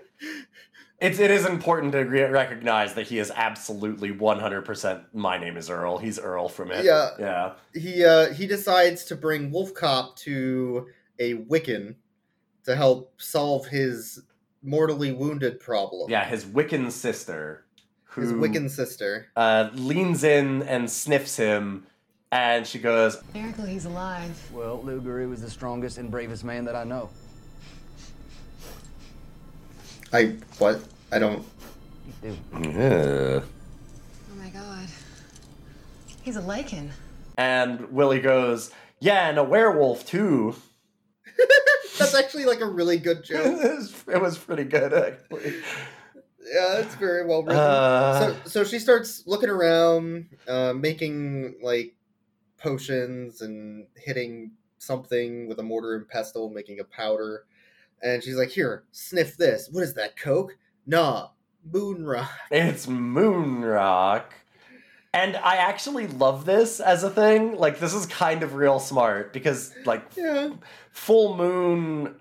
[0.98, 5.68] It's, it is important to re- recognize that he is absolutely 100% my name is
[5.68, 5.98] Earl.
[5.98, 6.87] He's Earl from it.
[6.87, 7.11] Yeah.
[7.18, 7.52] Yeah.
[7.74, 10.87] he uh, he decides to bring Wolf Cop to
[11.18, 11.96] a Wiccan
[12.64, 14.22] to help solve his
[14.62, 16.11] mortally wounded problem.
[16.11, 17.66] Yeah, his Wiccan sister,
[18.05, 19.26] who His Wiccan sister.
[19.37, 21.87] uh, leans in and sniffs him,
[22.37, 24.51] and she goes, Miracle he's alive.
[24.53, 27.09] Well, Lou Garou was the strongest and bravest man that I know.
[30.12, 30.81] I what?
[31.11, 31.44] I don't.
[32.25, 33.42] "Ugh." Oh
[34.37, 34.87] my god.
[36.22, 36.90] He's a lycan.
[37.38, 38.70] and Willie goes,
[39.01, 40.55] Yeah, and a werewolf too.
[41.99, 43.46] That's actually like a really good joke.
[43.46, 45.55] it, was, it was pretty good, actually.
[46.53, 47.57] Yeah, it's very well written.
[47.61, 48.20] Uh.
[48.44, 51.94] so, so she starts looking around, uh, making like
[52.70, 57.44] potions and hitting something with a mortar and pestle, making a powder.
[58.02, 59.68] And she's like, "Here, sniff this.
[59.70, 60.16] What is that?
[60.16, 60.57] Coke?
[60.87, 61.29] Nah,
[61.70, 64.35] moon rock." It's Moon Rock.
[65.14, 67.57] And I actually love this as a thing.
[67.57, 70.50] Like, this is kind of real smart because, like, Yeah.
[70.90, 72.16] full moon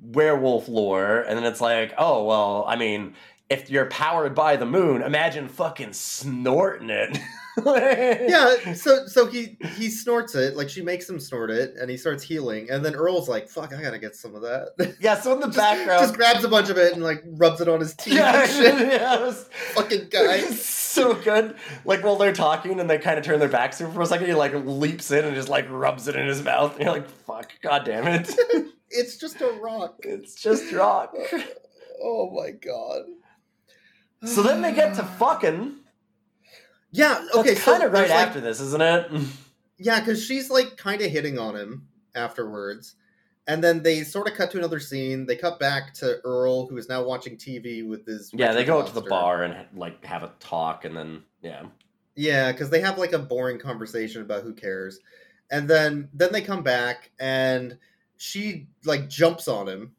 [0.00, 3.14] werewolf lore, and then it's like, oh, well, I mean,
[3.48, 7.18] if you're powered by the moon, imagine fucking snorting it.
[7.66, 11.96] yeah, so so he he snorts it, like she makes him snort it, and he
[11.96, 15.32] starts healing, and then Earl's like, "Fuck, I gotta get some of that." Yeah, so
[15.32, 17.80] in the just, background, just grabs a bunch of it and like rubs it on
[17.80, 18.14] his teeth.
[18.14, 18.92] Yeah, and shit.
[18.92, 20.40] yeah, was- fucking guy.
[20.50, 21.56] so good.
[21.84, 24.06] Like while they're talking and they kind of turn their backs to him for a
[24.06, 26.74] second, he like leaps in and just like rubs it in his mouth.
[26.76, 28.30] And you're like, fuck, god damn it.
[28.90, 29.96] It's just a rock.
[30.04, 31.14] It's just rock.
[32.02, 33.02] Oh my god.
[34.24, 35.76] So then they get to fucking.
[36.92, 39.10] Yeah, okay, That's so kind of right there's, like- after this, isn't it?
[39.78, 42.94] Yeah, because she's like kind of hitting on him afterwards.
[43.48, 45.26] And then they sort of cut to another scene.
[45.26, 48.30] They cut back to Earl, who is now watching TV with his.
[48.34, 51.64] Yeah, they go out to the bar and like have a talk, and then yeah,
[52.16, 54.98] Yeah, because they have like a boring conversation about who cares.
[55.50, 57.78] and then then they come back and
[58.16, 59.92] she like jumps on him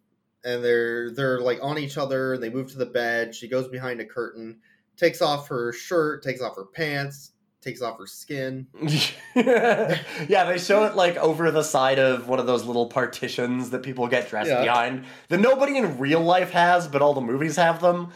[0.43, 3.67] and they're they're like on each other and they move to the bed she goes
[3.69, 4.57] behind a curtain
[4.97, 7.31] takes off her shirt takes off her pants
[7.61, 8.65] takes off her skin
[9.35, 13.83] yeah, they show it like over the side of one of those little partitions that
[13.83, 14.61] people get dressed Yeah.
[14.63, 18.11] behind that nobody in real life has, but all the movies have them.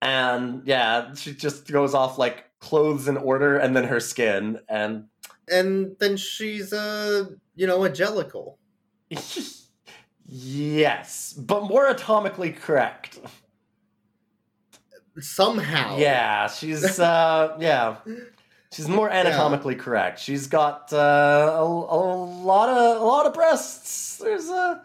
[0.00, 4.60] And yeah, she just goes off like clothes in order and then her skin.
[4.68, 5.04] And
[5.50, 8.56] and then she's uh you know a jellicle
[10.26, 13.18] yes, but more atomically correct.
[15.20, 17.96] Somehow Yeah, she's uh yeah.
[18.72, 20.18] She's more anatomically correct.
[20.18, 24.18] She's got uh, a, a lot of a lot of breasts.
[24.18, 24.82] There's a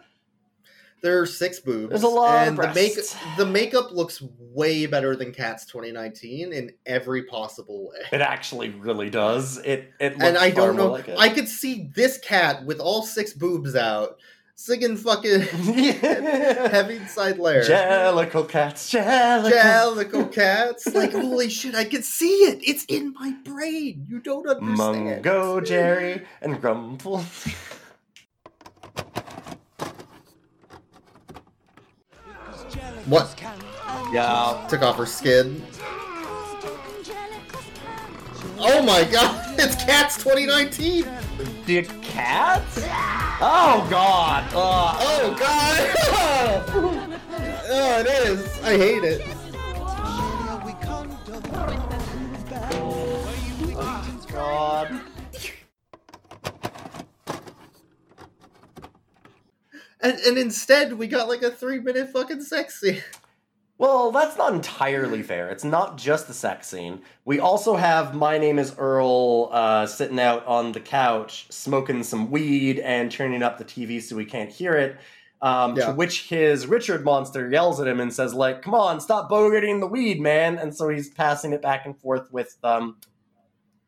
[1.02, 3.16] there are six boobs There's a lot of and the make breasts.
[3.36, 9.10] the makeup looks way better than cats 2019 in every possible way It actually really
[9.10, 9.58] does.
[9.58, 10.92] It it looks and I far don't know.
[10.92, 11.08] Like.
[11.08, 14.18] I could see this cat with all six boobs out,
[14.60, 17.62] singing fucking heavy side layer.
[17.62, 19.50] Jellicle cats, jellicle.
[19.50, 20.86] Jellicle cats.
[20.94, 22.60] Like holy shit, I can see it.
[22.62, 24.06] It's in my brain.
[24.08, 25.06] You don't understand.
[25.24, 27.24] Mungo, Jerry, and Grumple.
[33.06, 33.42] What?
[34.12, 34.66] Yeah.
[34.68, 35.62] Took off her skin.
[38.58, 41.06] Oh my god, it's Cats 2019.
[41.70, 42.64] The cat?
[43.40, 44.42] Oh god.
[44.52, 45.94] Uh, Oh god.
[47.70, 48.60] oh, it is.
[48.64, 49.24] I hate it.
[54.32, 55.00] god.
[60.00, 63.00] And, and instead, we got like a three minute fucking sex scene.
[63.80, 65.48] Well, that's not entirely fair.
[65.48, 67.00] It's not just the sex scene.
[67.24, 72.30] We also have My Name is Earl uh, sitting out on the couch, smoking some
[72.30, 74.98] weed and turning up the TV so we can't hear it.
[75.40, 75.86] Um, Yeah.
[75.86, 79.80] To which his Richard monster yells at him and says, like, come on, stop bogarting
[79.80, 80.58] the weed, man.
[80.58, 82.98] And so he's passing it back and forth with um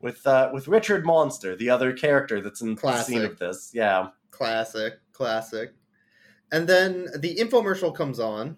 [0.00, 3.70] with uh, with Richard Monster, the other character that's in the scene of this.
[3.74, 4.09] Yeah.
[4.31, 5.74] Classic, classic.
[6.50, 8.57] And then the infomercial comes on,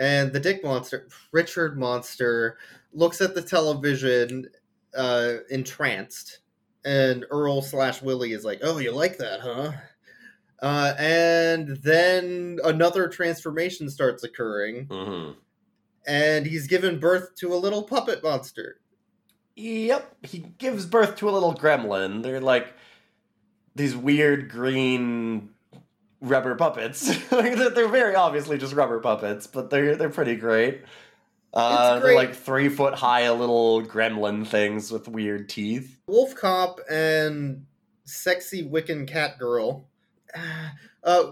[0.00, 2.58] and the Dick Monster, Richard Monster,
[2.92, 4.48] looks at the television,
[4.96, 6.38] uh, entranced,
[6.84, 9.72] and Earl slash Willie is like, "Oh, you like that, huh?"
[10.62, 15.32] Uh, and then another transformation starts occurring, Mm-hmm.
[16.06, 18.80] and he's given birth to a little puppet monster.
[19.56, 22.22] Yep, he gives birth to a little gremlin.
[22.22, 22.72] They're like
[23.74, 25.50] these weird green
[26.20, 27.08] rubber puppets.
[27.32, 30.82] Like, they're they're very obviously just rubber puppets, but they're they're pretty great.
[31.52, 35.98] Uh, It's They're like three foot high little gremlin things with weird teeth.
[36.06, 37.66] Wolf Cop and
[38.04, 39.88] sexy Wiccan cat girl
[41.04, 41.30] uh,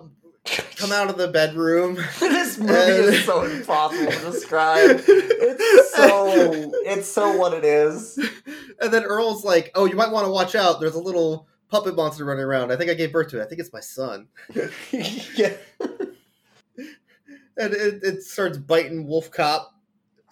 [0.77, 1.97] come out of the bedroom.
[2.21, 5.03] this movie is so impossible to describe.
[5.07, 8.19] It's so it's so what it is.
[8.81, 10.79] And then Earl's like, "Oh, you might want to watch out.
[10.79, 12.73] There's a little puppet monster running around.
[12.73, 13.45] I think I gave birth to it.
[13.45, 14.29] I think it's my son."
[14.93, 15.53] yeah.
[17.61, 19.75] And it, it starts biting Wolf Cop,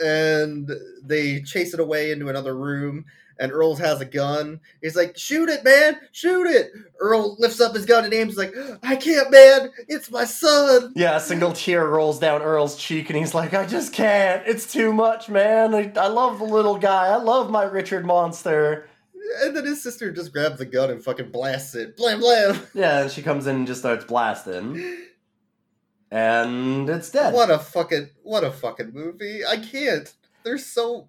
[0.01, 0.71] and
[1.03, 3.05] they chase it away into another room.
[3.39, 4.61] And Earl has a gun.
[4.81, 5.99] He's like, "Shoot it, man!
[6.13, 8.37] Shoot it!" Earl lifts up his gun and aims.
[8.39, 9.73] Like, "I can't, man!
[9.89, 13.67] It's my son!" Yeah, a single tear rolls down Earl's cheek, and he's like, I
[13.67, 14.43] just can't.
[14.47, 15.75] It's too much, man.
[15.75, 17.09] I, I love the little guy.
[17.09, 18.89] I love my Richard Monster.
[19.43, 21.97] And then his sister just grabs the gun and fucking blasts it.
[21.97, 22.61] Blam blam.
[22.75, 24.83] Yeah, and she comes in and just starts blasting.
[26.11, 27.35] And it's dead.
[27.35, 29.45] What a fucking what a fucking movie.
[29.45, 30.13] I can't.
[30.45, 31.09] They're so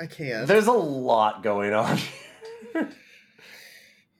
[0.00, 0.46] I can't.
[0.46, 1.98] There's a lot going on.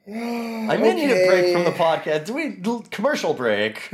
[0.05, 2.25] I may need a break from the podcast.
[2.25, 2.57] Do we
[2.89, 3.91] commercial break?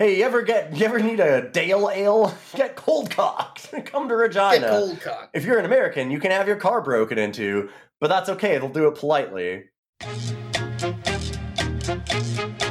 [0.00, 2.36] Hey, you ever get you ever need a Dale ale?
[2.56, 3.72] Get cold cocked.
[3.84, 4.58] Come to Regina.
[4.58, 5.36] Get cold cocked.
[5.36, 8.58] If you're an American, you can have your car broken into, but that's okay.
[8.58, 9.66] They'll do it politely.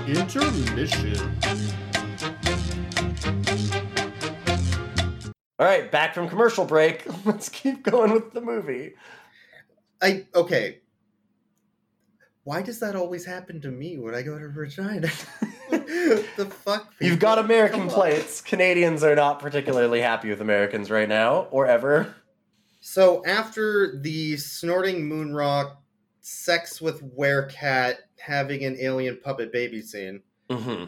[0.05, 1.39] Intermission.
[5.57, 7.05] All right, back from commercial break.
[7.25, 8.95] Let's keep going with the movie.
[10.01, 10.79] I okay.
[12.43, 15.07] Why does that always happen to me when I go to Regina?
[16.38, 16.91] the fuck?
[17.00, 18.41] You've got American plates.
[18.41, 22.16] Canadians are not particularly happy with Americans right now, or ever.
[22.82, 25.82] So after the snorting moon rock,
[26.22, 30.86] sex with werecat, having an alien puppet baby scene, Mm-hmm.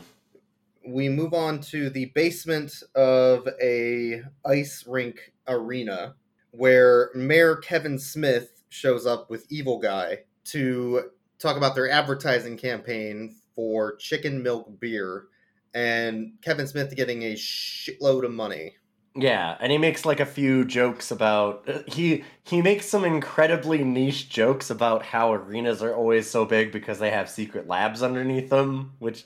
[0.93, 6.15] we move on to the basement of a ice rink arena
[6.51, 13.35] where Mayor Kevin Smith shows up with Evil Guy to talk about their advertising campaign
[13.55, 15.27] for chicken milk beer,
[15.73, 18.75] and Kevin Smith getting a shitload of money.
[19.17, 23.81] Yeah, and he makes like a few jokes about uh, he he makes some incredibly
[23.83, 28.49] niche jokes about how arenas are always so big because they have secret labs underneath
[28.49, 29.23] them, which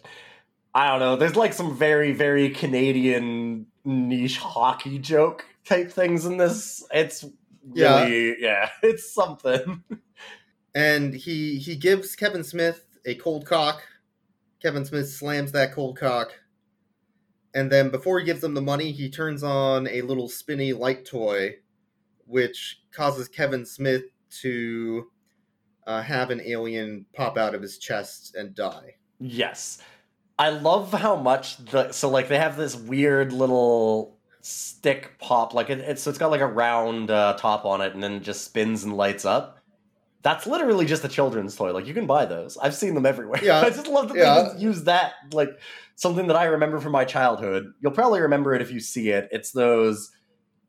[0.75, 1.15] I don't know.
[1.15, 6.85] There's like some very very Canadian niche hockey joke type things in this.
[6.93, 7.25] It's
[7.73, 8.05] Yeah.
[8.05, 9.83] yeah, it's something.
[10.75, 13.81] and he he gives Kevin Smith a cold cock.
[14.61, 16.33] Kevin Smith slams that cold cock,
[17.53, 21.05] and then before he gives them the money, he turns on a little spinny light
[21.05, 21.55] toy,
[22.25, 24.03] which causes Kevin Smith
[24.41, 25.09] to
[25.87, 28.95] uh, have an alien pop out of his chest and die.
[29.19, 29.81] Yes.
[30.37, 35.69] I love how much the so like they have this weird little stick pop like
[35.69, 38.23] it, it's so it's got like a round uh, top on it and then it
[38.23, 39.58] just spins and lights up.
[40.21, 41.71] That's literally just a children's toy.
[41.71, 42.57] Like you can buy those.
[42.57, 43.39] I've seen them everywhere.
[43.43, 44.35] Yeah, I just love that yeah.
[44.35, 45.59] they just use that like
[45.95, 47.73] something that I remember from my childhood.
[47.81, 49.29] You'll probably remember it if you see it.
[49.31, 50.11] It's those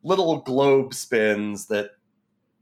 [0.03, 1.90] little globe spins that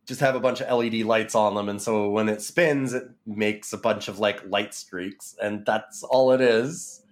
[0.06, 3.04] just have a bunch of LED lights on them, and so when it spins, it
[3.26, 7.02] makes a bunch of like light streaks, and that's all it is.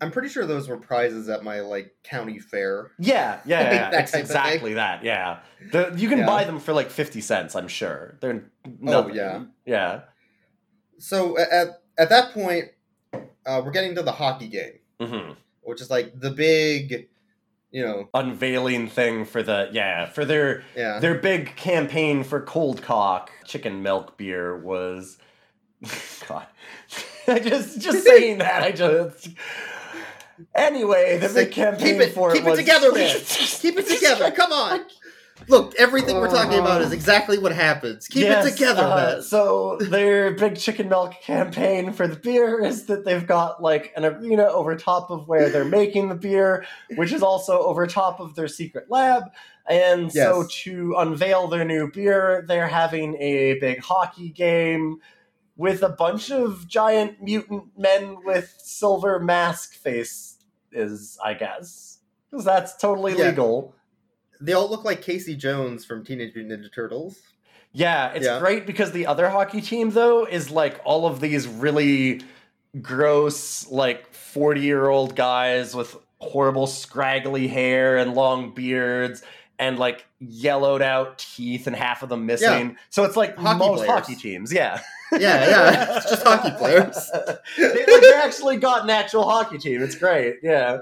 [0.00, 2.92] I'm pretty sure those were prizes at my like county fair.
[2.98, 5.02] Yeah, yeah, Like yeah, that it's exactly that.
[5.02, 5.40] Yeah,
[5.72, 6.26] the, you can Yeah.
[6.26, 7.54] buy them for like fifty cents.
[7.56, 8.44] I'm sure they're
[8.86, 9.44] Oh yeah.
[9.66, 10.00] yeah.
[10.98, 12.66] So at at that point,
[13.14, 15.32] uh, we're getting to the hockey game, hmm
[15.62, 17.08] which is like the big,
[17.70, 20.98] you know, Unveiling thing for the yeah for their yeah.
[20.98, 25.18] their big campaign for cold cock chicken milk beer was
[26.28, 26.46] God.
[27.28, 29.28] I just just saying that I just
[30.54, 33.16] anyway the big campaign keep it, for keep it was it together, man.
[33.26, 34.30] keep it together.
[34.30, 34.84] Come on.
[35.46, 38.08] Look, everything we're talking about is exactly what happens.
[38.08, 39.22] Keep Yes, it together, uh, man.
[39.22, 44.04] So their big chicken milk campaign for the beer is that they've got like an
[44.04, 46.66] arena over top of where they're making the beer,
[46.96, 49.30] which is also over top of their secret lab.
[49.68, 55.00] And so to unveil their new beer, they're having a big hockey game
[55.58, 60.38] with a bunch of giant mutant men with silver mask faces,
[61.22, 61.98] I guess.
[62.30, 63.26] Because that's totally Yeah.
[63.30, 63.74] legal.
[64.40, 67.18] They all look like Casey Jones from Teenage Mutant Ninja Turtles.
[67.72, 68.38] Yeah, it's Yeah.
[68.38, 72.22] great because the other hockey team though is like all of these really
[72.80, 79.22] gross like 40-year-old guys with horrible scraggly hair and long beards
[79.58, 82.76] and like yellowed out teeth and half of them missing.
[82.90, 83.90] So it's like Hockey most players.
[83.90, 84.80] hockey teams, yeah.
[85.12, 87.10] Yeah, yeah, it's just hockey players.
[87.56, 89.82] they, like, they actually got an actual hockey team.
[89.82, 90.36] It's great.
[90.42, 90.78] Yeah.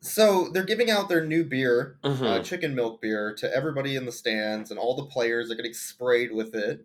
[0.00, 2.44] So they're giving out their new beer, uh, Mhm.
[2.44, 6.32] chicken milk beer, to everybody in the stands, and all the players are getting sprayed
[6.32, 6.84] with it.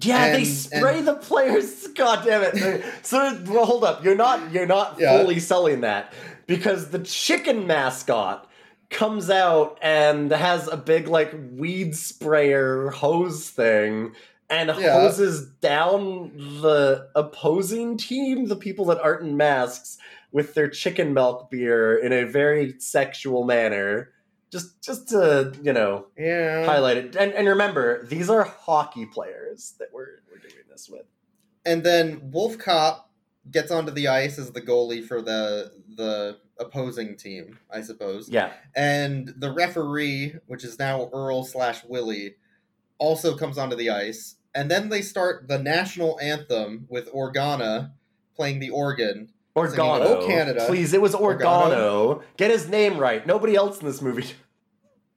[0.00, 1.86] Yeah, they spray and- the players.
[1.94, 2.82] God damn it!
[3.02, 4.02] So well, hold up.
[4.02, 5.18] You're not you're not Yeah.
[5.18, 6.14] fully selling that
[6.46, 8.48] because the chicken mascot
[8.88, 14.12] comes out and has a big like weed sprayer hose thing
[14.50, 15.00] and Yeah.
[15.00, 16.32] hoses down
[16.62, 19.98] the opposing team, the people that aren't in masks,
[20.30, 24.12] with their chicken milk beer in a very sexual manner.
[24.50, 26.64] Just just to, you know, Yeah.
[26.66, 27.16] highlight it.
[27.16, 31.06] And, and remember, these are hockey players that we're, we're doing this with.
[31.64, 33.10] And then Wolf Cop
[33.50, 38.28] gets onto the ice as the goalie for the the opposing team, I suppose.
[38.28, 38.52] Yeah.
[38.76, 42.36] And the referee, which is now Earl slash Willie,
[43.02, 44.36] also comes onto the ice.
[44.54, 47.92] And then they start the national anthem with Organa
[48.36, 49.28] playing the organ.
[49.56, 50.04] singing, oh, Organo.
[50.22, 50.64] "Oh, Canada.
[50.66, 51.70] Please, it was Organo.
[51.70, 52.22] Organo.
[52.36, 53.26] Get his name right.
[53.26, 54.26] Nobody else in this movie.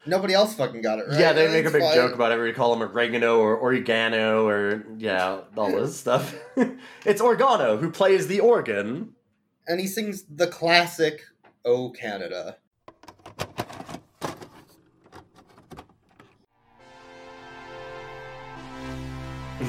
[0.08, 1.20] Nobody else fucking got it right.
[1.20, 1.96] Yeah, they make a big fine.
[1.96, 6.36] joke about everybody call him oregano or oregano or, yeah, all this stuff.
[7.06, 9.14] it's Organo who plays the organ.
[9.68, 11.22] And he sings the classic
[11.66, 12.58] "Oh Canada."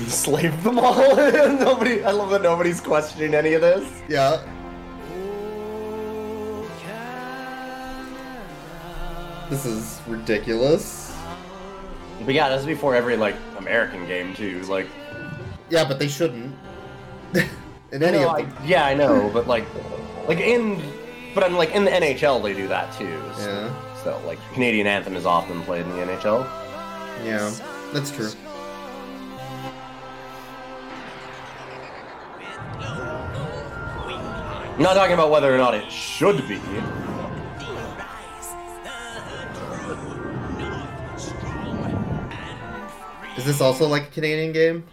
[0.09, 0.95] Slave them all.
[1.17, 2.05] Nobody.
[2.05, 4.03] I love that nobody's questioning any of this.
[4.09, 4.41] Yeah.
[9.49, 11.15] This is ridiculous.
[12.25, 14.61] But yeah, this is before every like American game too.
[14.63, 14.89] Like
[15.71, 16.55] Yeah, but they shouldn't.
[17.93, 18.57] In any No, of I- them.
[18.65, 19.65] yeah, I know, but like,
[20.27, 20.83] like in,
[21.35, 23.21] but I'm like in the NHL they do that too.
[23.37, 24.03] So, Yeah.
[24.03, 26.45] So like Canadian anthem is often played in the NHL.
[27.25, 27.53] Yeah,
[27.93, 28.31] that's true.
[34.77, 36.61] I'm not talking about whether or not it should be.
[43.39, 44.85] Is this also like a Canadian game?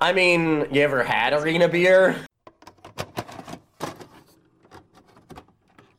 [0.00, 2.16] I mean, you ever had arena beer?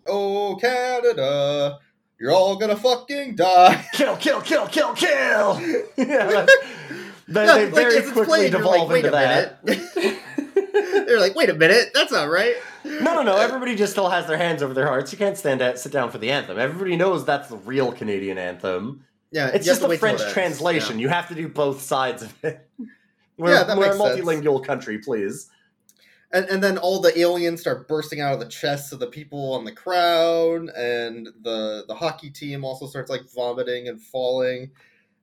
[0.08, 1.78] Oh, Canada,
[2.20, 3.86] you're all gonna fucking die.
[3.94, 5.62] Kill, kill, kill, kill, kill.
[5.62, 6.46] yeah, they, Yeah,
[7.28, 9.60] they like, very quickly playing, devolve like, into that.
[11.16, 12.56] They're like, wait a minute, that's not right.
[12.84, 13.38] No, no, no.
[13.40, 15.12] Everybody just still has their hands over their hearts.
[15.12, 16.60] You can't stand at, sit down for the anthem.
[16.60, 19.06] Everybody knows that's the real Canadian anthem.
[19.32, 20.98] Yeah, It's just a French translation.
[20.98, 21.04] yeah.
[21.04, 22.70] You have to do both sides of it.
[23.38, 24.20] We're, Yeah, we're a makes sense.
[24.22, 25.50] multilingual country, please.
[26.32, 29.54] And, and then all the aliens start bursting out of the chests of the people
[29.54, 34.72] on the crowd, and the the hockey team also starts like vomiting and falling,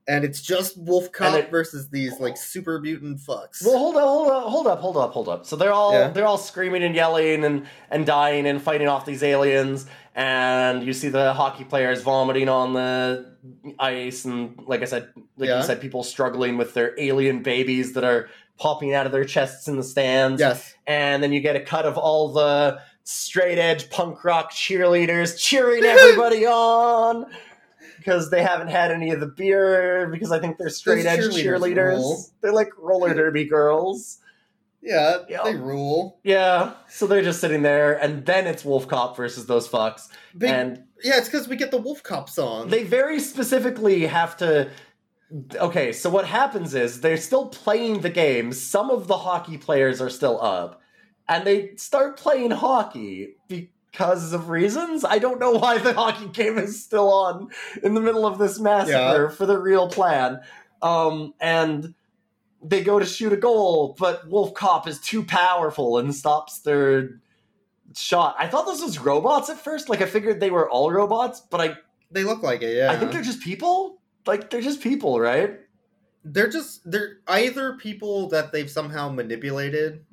[0.08, 3.64] and it's just Wolf Cop it- versus these like super mutant fucks.
[3.64, 5.46] Well, hold up, hold up, hold up, hold up, hold up.
[5.46, 6.08] So they're all Yeah.
[6.08, 10.92] they're all screaming and yelling and and dying and fighting off these aliens, and you
[10.92, 13.32] see the hockey players vomiting on the
[13.78, 15.58] ice, and like I said, like Yeah.
[15.58, 18.28] you said, people struggling with their alien babies that are
[18.58, 20.40] popping out of their chests in the stands.
[20.40, 20.74] Yes.
[20.86, 25.82] and then you get a cut of all the straight edge punk rock cheerleaders cheering
[25.84, 27.26] everybody on.
[28.02, 31.98] Because they haven't had any of the beer, because I think they're straight edge cheerleaders
[31.98, 32.24] rule.
[32.40, 34.18] They're like roller derby girls.
[34.82, 35.44] yeah, Yeah.
[35.44, 36.18] they rule.
[36.24, 40.08] Yeah, so they're just sitting there, and then it's Wolf Cop versus those fucks.
[40.40, 42.68] And Yeah, it's because we get the Wolf Cop song.
[42.68, 44.68] they very specifically have to.
[45.56, 48.52] Okay, so what happens is they're still playing the game.
[48.52, 50.80] Some of the hockey players are still up,
[51.28, 53.36] and they start playing hockey
[53.92, 55.04] because of reasons.
[55.04, 57.48] I don't know why the hockey game is still on
[57.82, 60.40] in the middle of this massacre for the real plan.
[60.80, 61.94] Um, and
[62.62, 67.20] they go to shoot a goal, but Wolf Cop is too powerful and stops their
[67.96, 68.34] shot.
[68.38, 69.88] I thought this was robots at first.
[69.88, 71.76] Like I figured they were all robots, but I
[72.10, 72.76] they look like it.
[72.76, 74.00] Yeah, I think they're just people.
[74.26, 75.58] Like they're just people, right?
[76.24, 80.04] they're just they're either people that they've somehow manipulated,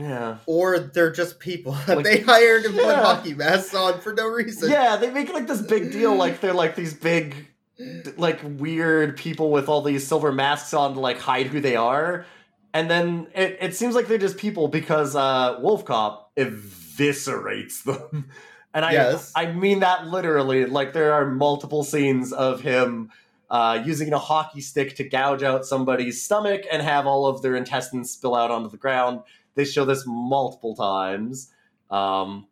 [0.00, 0.38] Yeah.
[0.46, 4.70] or they're just people Like- they hired and put hockey masks on for no reason.
[4.70, 7.34] Yeah, they make like this big deal, like they're like these big,
[8.16, 12.26] like weird people with all these silver masks on to like hide who they are,
[12.74, 18.28] and then it, it seems like they're just people because uh, Wolf Cop eviscerates them,
[18.74, 19.32] and I Yes.
[19.34, 20.66] I mean that literally.
[20.66, 23.10] Like there are multiple scenes of him.
[23.50, 27.56] Uh, using a hockey stick to gouge out somebody's stomach and have all of their
[27.56, 29.20] intestines spill out onto the ground.
[29.58, 31.50] They show this multiple times.
[31.90, 32.46] Um,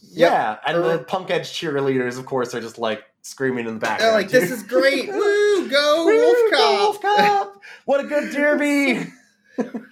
[0.00, 3.80] yeah, and Or- the punk edge cheerleaders, of course, are just like screaming in the
[3.80, 4.14] They're background.
[4.14, 5.12] like, this is great.
[5.12, 6.80] Woo, go Woo, Wolf Cop.
[6.80, 7.60] Wolf Cop!
[7.84, 9.06] What a good derby!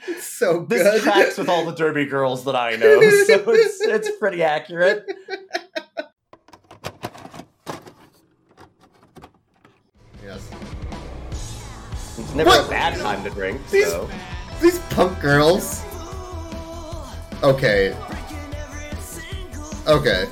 [0.09, 0.71] It's so good.
[0.81, 5.05] This tracks with all the derby girls that I know, so it's it's pretty accurate.
[10.25, 10.51] yes.
[12.19, 12.67] It's never What?
[12.67, 13.61] a bad time to drink.
[13.71, 14.09] These- So.
[14.61, 15.83] These punk girls.
[17.43, 17.97] Okay.
[19.87, 20.27] Okay.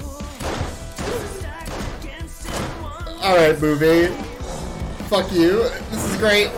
[3.23, 4.09] Alright, movie.
[5.09, 5.63] Fuck you.
[5.91, 6.51] This is great.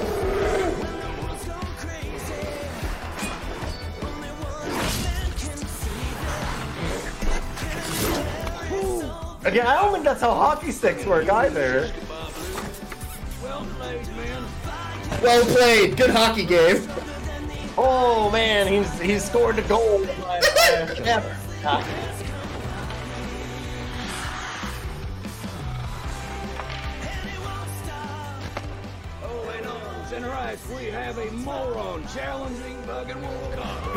[9.45, 11.91] Again, I don't think that's how hockey sticks work either.
[15.23, 15.97] Well played.
[15.97, 16.89] Good hockey game.
[17.79, 20.07] Oh man, he's he's scored a goal.
[20.71, 21.37] Ever.
[29.53, 33.97] And on center ice, we have a moron challenging Buggin' Wolf Cop.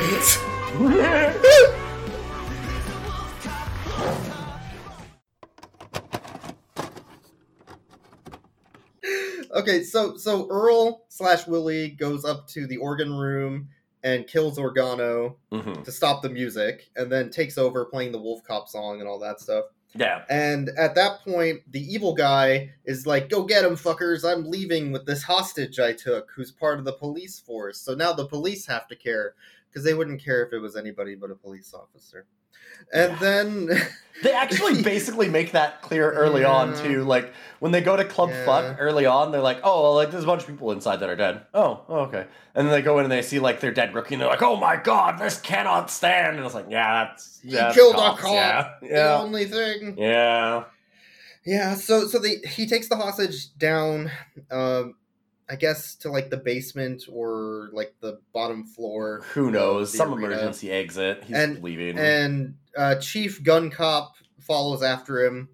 [9.55, 13.69] Okay, so so Earl slash Willie goes up to the organ room
[14.03, 15.83] and kills Organo Mhm.
[15.83, 19.19] to stop the music, and then takes over playing the Wolf Cop song and all
[19.19, 19.65] that stuff.
[19.95, 20.25] Yeah.
[20.29, 24.27] And at that point, the evil guy is like, "Go get him, fuckers!
[24.27, 27.79] I'm leaving with this hostage I took, who's part of the police force.
[27.79, 29.35] So now the police have to care
[29.69, 32.25] because they wouldn't care if it was anybody but a police officer."
[32.93, 33.69] And then
[34.23, 37.03] They actually basically make that clear early on too.
[37.03, 38.45] Like when they go to Club Yeah.
[38.45, 41.09] Fuck early on, they're like, "Oh, well, like there's a bunch of people inside that
[41.09, 42.25] are dead." Oh, oh, okay.
[42.55, 44.41] And then they go in and they see like their dead rookie, and they're like,
[44.41, 47.95] "Oh my god, this cannot stand!" And it's like, "Yeah, that's he yeah, that's killed
[47.95, 48.79] cops, a cop.
[48.81, 49.95] Yeah, The only thing.
[49.97, 50.63] yeah."
[51.45, 54.09] Yeah, so so they he takes the hostage down,
[54.51, 54.95] um,
[55.49, 59.23] I guess to like the basement or like the bottom floor.
[59.33, 59.95] Who knows?
[59.95, 60.27] Some arena.
[60.35, 61.23] emergency exit.
[61.25, 61.97] He's And- leaving.
[61.97, 65.49] And uh, Chief Gun Cop follows after him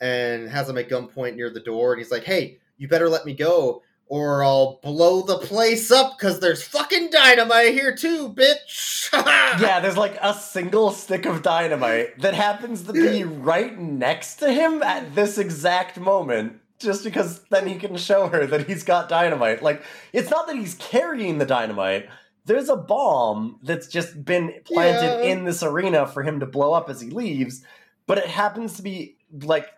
[0.00, 3.24] and has him at gunpoint near the door, and he's like, "Hey, you better let
[3.24, 9.12] me go, or I'll blow the place up because there's fucking dynamite here too, bitch.
[9.60, 14.52] yeah, there's like a single stick of dynamite that happens to be right next to
[14.52, 16.58] him at this exact moment.
[16.82, 19.62] Just because then he can show her that he's got dynamite.
[19.62, 22.08] Like, it's not that he's carrying the dynamite.
[22.44, 25.30] There's a bomb that's just been planted Yeah.
[25.32, 27.62] in this arena for him to blow up as he leaves,
[28.06, 29.68] but it happens to be like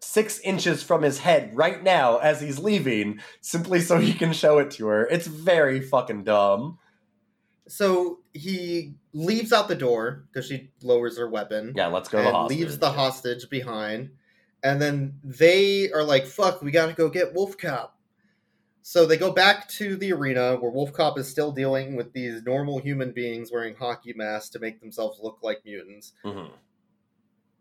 [0.00, 4.58] six inches from his head right now as he's leaving, simply so he can show
[4.58, 5.06] it to her.
[5.08, 6.78] It's very fucking dumb.
[7.68, 11.72] So he leaves out the door because she lowers her weapon.
[11.76, 12.58] Yeah, let's go the and hostage.
[12.58, 14.10] leaves the hostage behind.
[14.62, 17.98] And then they are like, fuck, we gotta go get Wolf Cop.
[18.82, 22.42] So they go back to the arena where Wolf Cop is still dealing with these
[22.42, 26.12] normal human beings wearing hockey masks to make themselves look like mutants.
[26.24, 26.50] Mhm.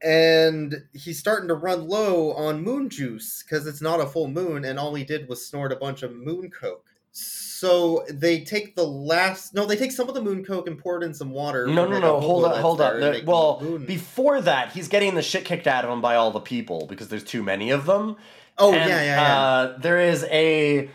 [0.03, 4.65] And he's starting to run low on moon juice because it's not a full moon,
[4.65, 6.90] and all he did was snort a bunch of moon coke.
[7.11, 11.01] So they take the last no, they take some of the moon coke and pour
[11.01, 11.67] it in some water.
[11.67, 12.19] No, no, no.
[12.19, 12.93] Hold up, hold up.
[12.99, 16.39] The- well, before that, he's getting the shit kicked out of him by all the
[16.39, 18.15] people because there's too many of them.
[18.57, 19.39] Oh, And, yeah, yeah, yeah.
[19.39, 20.89] Uh, there is a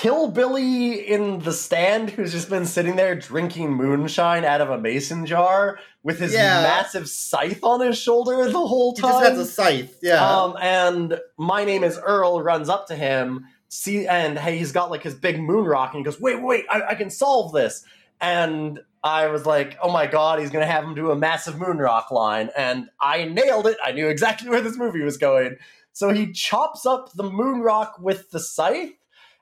[0.00, 5.26] hillbilly in the stand who's just been sitting there drinking moonshine out of a mason
[5.26, 6.62] jar with his Yeah.
[6.62, 9.10] massive scythe on his shoulder the whole time.
[9.12, 10.24] He just has a scythe, yeah.
[10.24, 13.46] Um, and my name is Earl runs up to him,
[13.76, 16.64] see, and hey, he's got like his big moon rock, and he goes, "Wait, wait,
[16.70, 17.84] I, I can solve this."
[18.20, 21.78] And I was like, "Oh my god, he's gonna have him do a massive moon
[21.78, 23.76] rock line," and I nailed it.
[23.84, 25.56] I knew exactly where this movie was going.
[25.92, 28.94] So he chops up the moon rock with the scythe,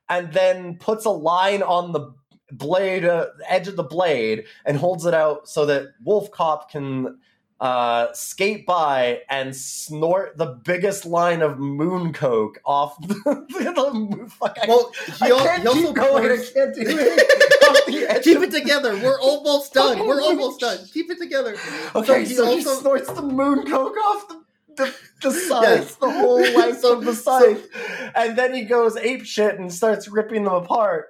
[0.09, 2.13] and then puts a line on the
[2.51, 7.19] blade, uh, edge of the blade, and holds it out so that Wolf Cop can
[7.61, 14.59] uh, skate by and snort the biggest line of moon coke off the, the fuck,
[14.63, 16.25] I, well, I he, al- can't he also keep going.
[16.25, 17.65] I can't do it.
[17.71, 18.97] Off the edge Keep it together.
[18.97, 20.07] We're almost done.
[20.07, 20.79] We're almost done.
[20.93, 21.57] Keep it together.
[21.95, 24.45] Okay, he so he snorts the moon coke off the
[24.77, 25.95] the, the scythe, Yes.
[25.97, 27.69] the whole length So- of the scythe,
[28.17, 31.07] and then he goes ape shit and starts ripping them apart,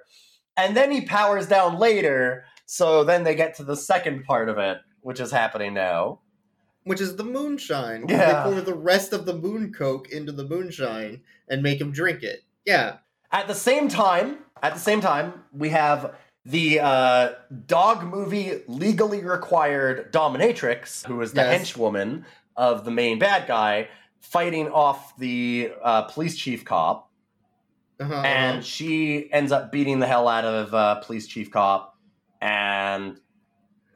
[0.55, 2.45] and then he powers down later.
[2.67, 6.19] So then they get to the second part of it, which is happening now.
[6.85, 8.05] Which is the moonshine.
[8.07, 8.43] Yeah.
[8.43, 12.23] They pour the rest of the moon coke into the moonshine and make him drink
[12.23, 12.43] it.
[12.65, 12.97] Yeah.
[13.31, 16.15] At the same time, at the same time, we have
[16.45, 17.29] the uh,
[17.65, 21.73] dog movie legally required dominatrix, who is the Yes.
[21.73, 22.23] henchwoman
[22.55, 23.89] of the main bad guy,
[24.21, 27.11] fighting off the uh, police chief cop,
[27.99, 28.61] Uh-huh, and uh-huh.
[28.61, 31.97] she ends up beating the hell out of uh, police chief cop,
[32.41, 33.19] and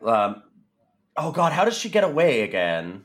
[0.03, 0.41] um,
[1.21, 3.03] oh god, how does she get away again?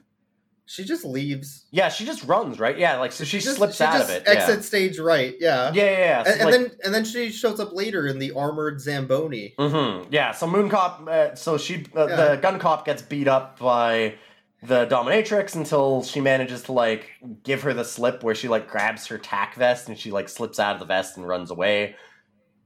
[0.67, 1.67] She just leaves.
[1.71, 2.79] Yeah, she just runs, right?
[2.79, 4.23] Yeah, like so she, Just- slips she out of it.
[4.27, 4.33] yeah.
[4.33, 5.35] Exit stage right.
[5.39, 5.71] Yeah.
[5.75, 6.23] Yeah, yeah, yeah.
[6.25, 9.55] So, And, and like- then and then she shows up later in the armored Zamboni.
[9.59, 10.09] Mm-hmm.
[10.11, 10.33] Yeah.
[10.33, 11.07] So Moon Cop.
[11.07, 12.17] Uh, so she, uh, Yeah.
[12.17, 14.15] the Gun Cop, gets beat up by
[14.63, 17.11] the Dominatrix until she manages to like
[17.43, 20.59] give her the slip where she like grabs her tack vest and she like slips
[20.59, 21.95] out of the vest and runs away.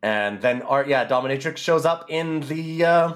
[0.05, 3.12] And then, art, yeah, Dominatrix shows up in the uh,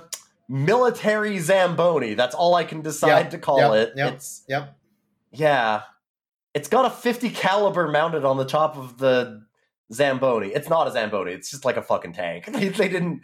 [0.53, 2.15] military Zamboni.
[2.15, 3.93] That's all I can decide Yep, to call yep, it.
[3.97, 4.13] Yep.
[4.15, 4.77] It's yep.
[5.33, 5.83] yeah.
[6.55, 9.47] It's got a 50 caliber mounted on the top of the
[9.93, 10.49] Zamboni.
[10.49, 11.33] It's not a Zamboni.
[11.33, 12.49] It's just like a fucking tank.
[12.53, 13.23] They, they didn't.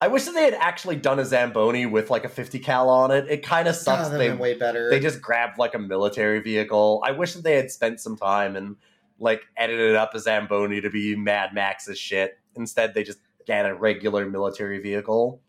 [0.00, 3.12] I wish that they had actually done a Zamboni with like a 50 cal on
[3.12, 3.26] it.
[3.30, 4.08] It kind of sucks.
[4.08, 4.90] that'd they way better.
[4.90, 7.02] they just grabbed like a military vehicle.
[7.06, 8.76] I wish that they had spent some time and
[9.18, 12.38] like edited up a Zamboni to be Mad Max's shit.
[12.56, 15.40] Instead, they just got a regular military vehicle.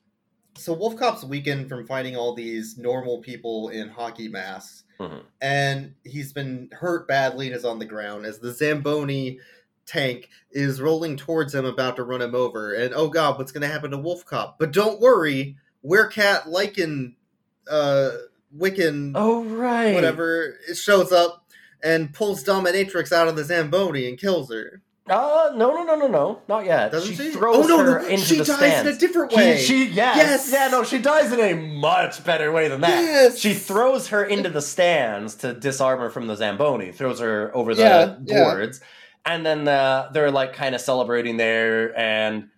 [0.58, 4.84] So Wolf Cop's weakened from fighting all these normal people in hockey masks.
[5.00, 5.22] Mhm.
[5.42, 9.40] and he's been hurt badly and is on the ground as the Zamboni
[9.86, 12.74] tank is rolling towards him, about to run him over.
[12.74, 14.58] And oh god, what's going to happen to Wolf Cop?
[14.58, 15.56] But don't worry,
[15.86, 17.14] Werecat Lycan,
[17.70, 18.10] uh,
[18.58, 21.46] Wiccan, Oh right, whatever, shows up
[21.84, 24.82] and pulls Dominatrix out of the Zamboni and kills her.
[25.10, 26.92] Uh, no, no, no, no, no, not yet.
[26.92, 27.32] Doesn't she she?
[27.32, 28.90] throws Oh, no, her no, into she the dies stands.
[28.90, 29.58] in a different way.
[29.58, 30.50] she, yes, Yes.
[30.52, 33.02] yeah, no, she dies in a much better way than that.
[33.02, 33.38] Yes.
[33.40, 36.92] She throws her into the stands to disarm her from the Zamboni.
[36.92, 38.44] Throws her over the Yeah, yeah.
[38.44, 38.82] boards,
[39.26, 42.50] and then uh, they're like kind of celebrating there, and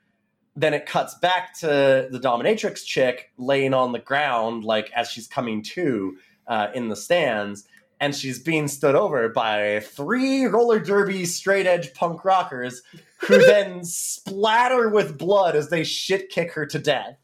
[0.56, 5.28] then it cuts back to the dominatrix chick laying on the ground, like as she's
[5.28, 7.66] coming to uh, in the stands.
[8.00, 12.82] And she's being stood over by three roller derby straight edge punk rockers
[13.20, 17.18] who then splatter with blood as they shit kick her to death.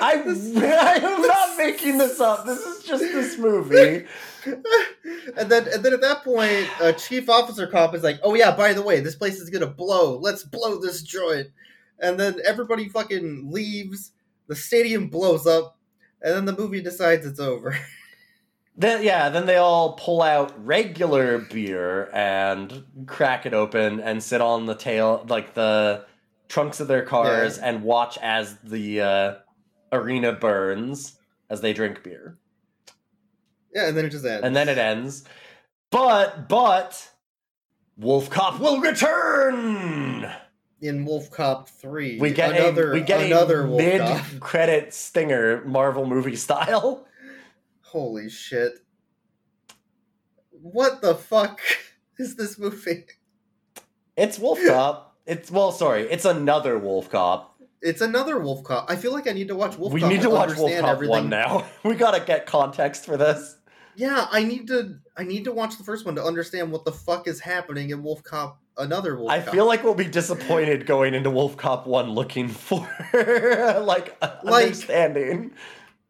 [0.00, 0.14] I,
[0.56, 2.46] I am not making this up.
[2.46, 4.06] This is just this movie.
[4.46, 8.54] and then and then at that point, uh, Chief Officer Cop is like, "Oh yeah,
[8.54, 10.16] by the way, this place is gonna blow.
[10.18, 11.48] Let's blow this joint."
[11.98, 14.12] And then everybody fucking leaves.
[14.46, 15.76] The stadium blows up,
[16.22, 17.76] and then the movie decides it's over.
[18.76, 24.40] Then yeah, then they all pull out regular beer and crack it open and sit
[24.40, 26.06] on the tail like the
[26.48, 27.68] trunks of their cars Yeah.
[27.68, 29.34] and watch as the uh,
[29.92, 31.18] arena burns
[31.50, 32.38] as they drink beer.
[33.74, 34.46] Yeah, and then it just ends.
[34.46, 35.24] And then it ends.
[35.90, 37.10] But but
[37.98, 40.30] Wolf Cop will return.
[40.80, 46.06] In Wolf Cop Three, We get another a we get another mid credit stinger Marvel
[46.06, 47.06] movie style.
[47.82, 48.78] Holy shit!
[50.50, 51.60] What the fuck
[52.18, 53.06] is this movie?
[54.16, 55.16] It's Wolf Cop.
[55.26, 57.56] It's well, sorry, it's another Wolf Cop.
[57.82, 58.90] It's another Wolf Cop.
[58.90, 60.10] I feel like I need to watch Wolf we Cop.
[60.10, 61.10] need to watch Wolf Cop everything.
[61.10, 61.66] one now.
[61.84, 63.56] we gotta get context for this.
[63.96, 64.98] Yeah, I need to.
[65.16, 68.02] I need to watch the first one to understand what the fuck is happening in
[68.02, 68.60] Wolf Cop.
[68.80, 69.30] Another Wolf.
[69.30, 69.54] I Cop.
[69.54, 72.80] feel like we'll be disappointed going into Wolf Cop One looking for
[73.14, 75.52] like Like- understanding.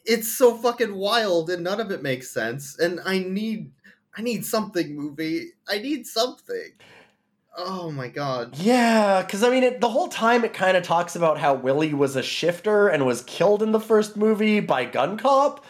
[0.05, 2.79] it's so fucking wild and none of it makes sense.
[2.79, 3.73] And I need.
[4.17, 5.51] I need something, movie.
[5.69, 6.73] I need something.
[7.57, 8.57] Oh my god.
[8.59, 11.95] Yeah, because I mean, it, the whole time it kind of talks about how Willie
[11.95, 15.65] was a shifter and was killed in the first movie by Gun Cop,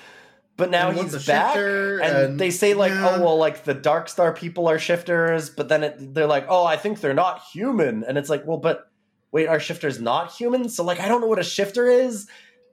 [0.61, 3.17] but now he's back, and, and- they say like, oh, yeah.
[3.17, 6.65] oh well, like the Dark Star people are shifters, but then it, they're like, oh,
[6.65, 8.91] I think they're not human, and it's like, well, but
[9.33, 10.69] wait, are shifters not human?
[10.69, 12.29] So like, I don't know what a shifter is.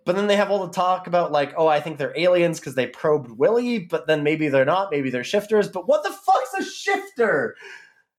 [0.05, 2.75] But then they have all the talk about like, oh, I think they're aliens because
[2.75, 5.67] they probed Willie, but then maybe they're not, maybe they're shifters.
[5.67, 7.57] But what the fuck's a shifter?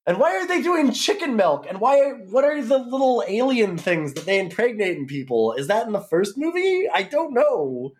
[0.07, 1.66] And why are they doing chicken milk?
[1.66, 2.11] And why?
[2.11, 5.55] What are the little alien things that they impregnate in people?
[5.55, 6.87] Is that in the first movie?
[6.93, 7.93] I don't know.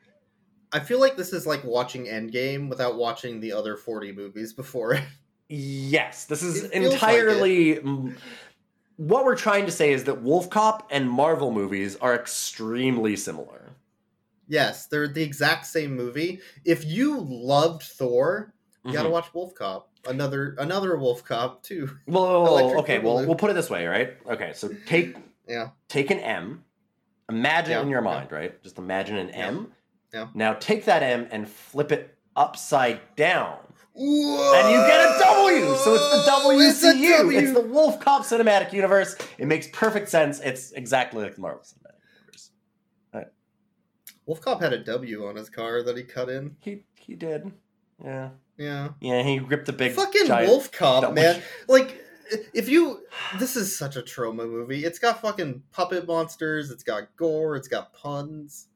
[0.73, 4.95] I feel like this is like watching Endgame without watching the other 40 movies before
[4.95, 5.05] it.
[5.49, 7.77] Yes, this is like entirely.
[7.77, 8.15] mm,
[8.97, 13.71] what we're trying to say is that Wolf Cop and Marvel movies are extremely similar.
[14.47, 16.41] Yes, they're the exact same movie.
[16.65, 18.53] If you loved Thor,
[18.85, 19.13] you gotta Mhm.
[19.13, 19.91] watch Wolf Cop.
[20.07, 21.99] Another another Wolf Cop too.
[22.07, 24.17] Well, okay, well, we'll put it this way, right?
[24.27, 25.17] Okay, so take
[25.47, 25.71] Yeah.
[25.89, 26.65] take an M,
[27.29, 28.11] imagine Yeah, in your yeah.
[28.11, 28.63] mind, right?
[28.63, 29.73] Just imagine an M.
[30.13, 30.29] Yeah.
[30.35, 33.59] Now take that M and flip it upside down.
[33.95, 34.55] Whoa!
[34.55, 37.19] And you get a W, so it's the It's WCU.
[37.19, 37.39] W.
[37.39, 39.17] It's the Wolf Cop Cinematic Universe.
[39.39, 40.39] It makes perfect sense.
[40.41, 42.51] It's exactly like the Marvel Cinematic Universe.
[44.27, 46.57] Wolf Cop had a W on his car that he cut in.
[46.61, 47.51] He he did.
[48.05, 48.31] Yeah.
[48.57, 48.91] Yeah.
[49.01, 51.15] Yeah, he ripped a big Fucking Wolf Cop, W.
[51.15, 51.43] man.
[51.69, 52.01] Like
[52.55, 53.01] if you
[53.39, 54.85] this is such a Troma movie.
[54.85, 58.68] It's got fucking puppet monsters, it's got gore, it's got puns.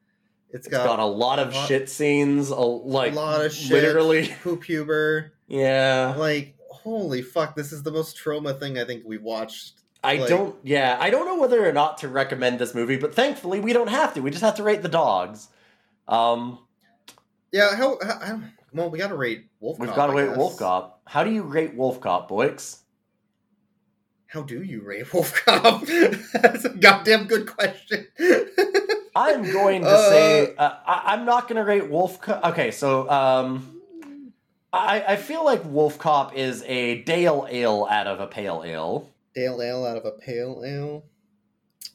[0.53, 3.70] It's got a lot of lot- shit scenes, a, like a lot of shit.
[3.72, 4.34] literally.
[4.42, 5.32] Poop Huber.
[5.48, 6.14] Yeah.
[6.18, 9.80] Like, holy fuck, this is the most Troma thing I think we've watched.
[10.05, 10.57] I Like- don't.
[10.64, 13.88] Yeah, I don't know whether or not to recommend this movie, but thankfully we don't
[13.88, 14.20] have to.
[14.20, 15.48] We just have to rate the dogs.
[16.09, 16.59] Um,
[17.53, 18.40] Yeah, how, how,
[18.72, 20.36] well we gotta rate Wolf we've got to rate.
[20.36, 21.00] Wolf Cop.
[21.07, 22.57] How do you rate Wolf Cop, Boix?
[24.26, 25.84] How do you rate Wolf Cop?
[26.34, 28.07] That's a goddamn good question.
[29.14, 32.20] I'm going to Uh, say uh, I, I'm not going to rate Wolf.
[32.20, 32.44] Cop.
[32.52, 33.80] Okay, so um,
[34.72, 39.08] I I feel like Wolf Cop is a Dale Ale out of a Pale Ale.
[39.34, 41.04] Dale Ale out of a pale ale.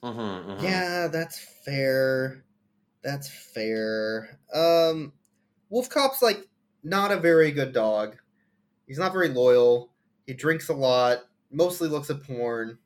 [0.04, 2.44] Mm-hmm, Yeah, that's fair.
[3.04, 4.40] That's fair.
[4.54, 5.14] Um,
[5.70, 6.48] Wolf Cop's like
[6.84, 8.16] not a very good dog.
[8.88, 9.90] He's not very loyal.
[10.26, 11.20] He drinks a lot.
[11.52, 12.78] Mostly looks at porn.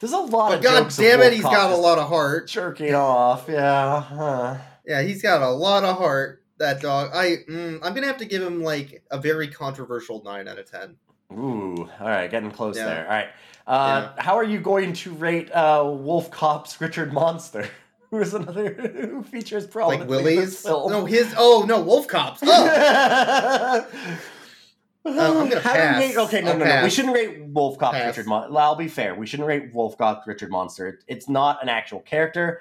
[0.00, 2.48] There's a lot But of god damn it, he's got a lot of heart.
[2.48, 3.46] jerking off.
[3.48, 4.00] Yeah.
[4.00, 4.56] Huh.
[4.86, 6.42] Yeah, he's got a lot of heart.
[6.58, 7.10] That dog.
[7.14, 10.68] I mm, I'm gonna have to give him like a very controversial nine out of
[10.70, 10.96] ten.
[11.32, 12.86] Ooh, all right, getting close Yeah.
[12.86, 13.04] there.
[13.04, 13.28] All right,
[13.66, 17.68] uh, how are you going to rate uh, Wolf Cop's Richard Monster,
[18.10, 20.64] who is another who features Like prominently in Willie's.
[20.64, 21.32] No, his.
[21.36, 22.40] Oh no, Wolf Cops.
[22.42, 23.86] Oh,
[25.10, 26.00] I'm gonna How pass.
[26.00, 26.84] rate- okay, no, I'll no, no.
[26.84, 28.06] We shouldn't rate Wolf Cop's Pass.
[28.16, 28.58] Richard Monster.
[28.58, 29.14] I'll be fair.
[29.14, 31.00] We shouldn't rate Wolf Cop's Richard Monster.
[31.06, 32.60] It's not an actual character.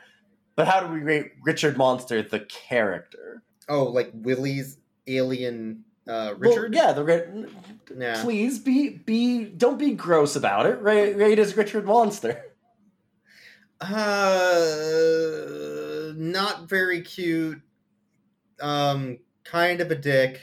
[0.56, 3.44] But how do we rate Richard Monster, the character?
[3.70, 4.78] oh, like Willie's
[5.08, 6.74] alien uh, Well, Richard.
[6.74, 7.04] yeah, the
[8.22, 10.82] please be be don't be gross about it.
[10.82, 12.44] Rate, rate as Richard Monster.
[14.78, 17.62] Uh, not very cute.
[18.62, 20.40] Um, kind of a dick.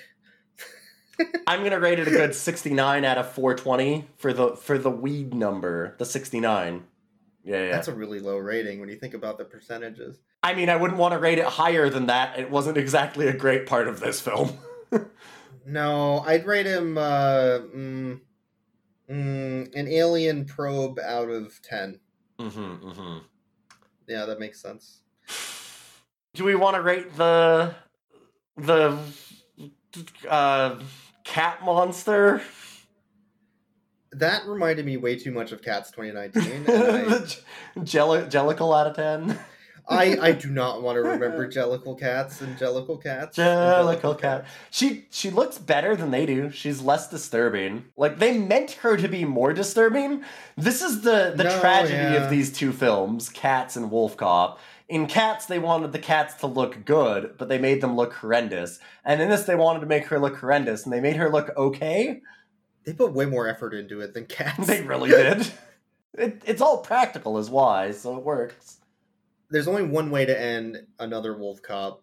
[1.47, 5.35] I'm gonna rate it a good 69 out of 420 for the for the weed
[5.35, 6.85] number, the 69.
[7.45, 7.73] Yeah, yeah.
[7.73, 10.19] That's a really low rating when you think about the percentages.
[10.43, 12.39] I mean, I wouldn't want to rate it higher than that.
[12.39, 14.59] It wasn't exactly a great part of this film.
[15.67, 18.21] No, I'd rate him uh, mm,
[19.11, 22.01] mm, an alien probe out of 10.
[22.39, 23.19] mm-hmm, mm-hmm.
[24.07, 25.01] Yeah, that makes sense.
[26.35, 27.75] Do we want to rate the
[28.57, 28.99] the
[30.29, 30.79] uh,
[31.25, 32.43] cat monster?
[34.13, 36.67] That reminded me way too much of Cats 2019.
[37.75, 39.39] And the Jellicle out of ten.
[39.87, 43.37] I, I, do not want to remember Jellicle cats and Jellicle cats.
[43.37, 44.47] Jellicle cat.
[44.71, 46.51] She she looks better than they do.
[46.51, 47.85] She's less disturbing.
[47.97, 50.25] Like they meant her to be more disturbing.
[50.57, 52.25] This is the the No, tragedy yeah.
[52.25, 54.59] of these two films, Cats and Wolf Cop.
[54.89, 58.79] In Cats, they wanted the cats to look good, but they made them look horrendous.
[59.05, 61.51] And in this, they wanted to make her look horrendous, and they made her look
[61.57, 62.21] okay.
[62.85, 64.67] They put way more effort into it than Cats.
[64.67, 65.51] They really did.
[66.13, 68.79] It, it's all practical, is why, so it works.
[69.51, 72.03] There's only one way to end another Wolf Cop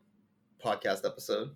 [0.63, 1.51] podcast episode.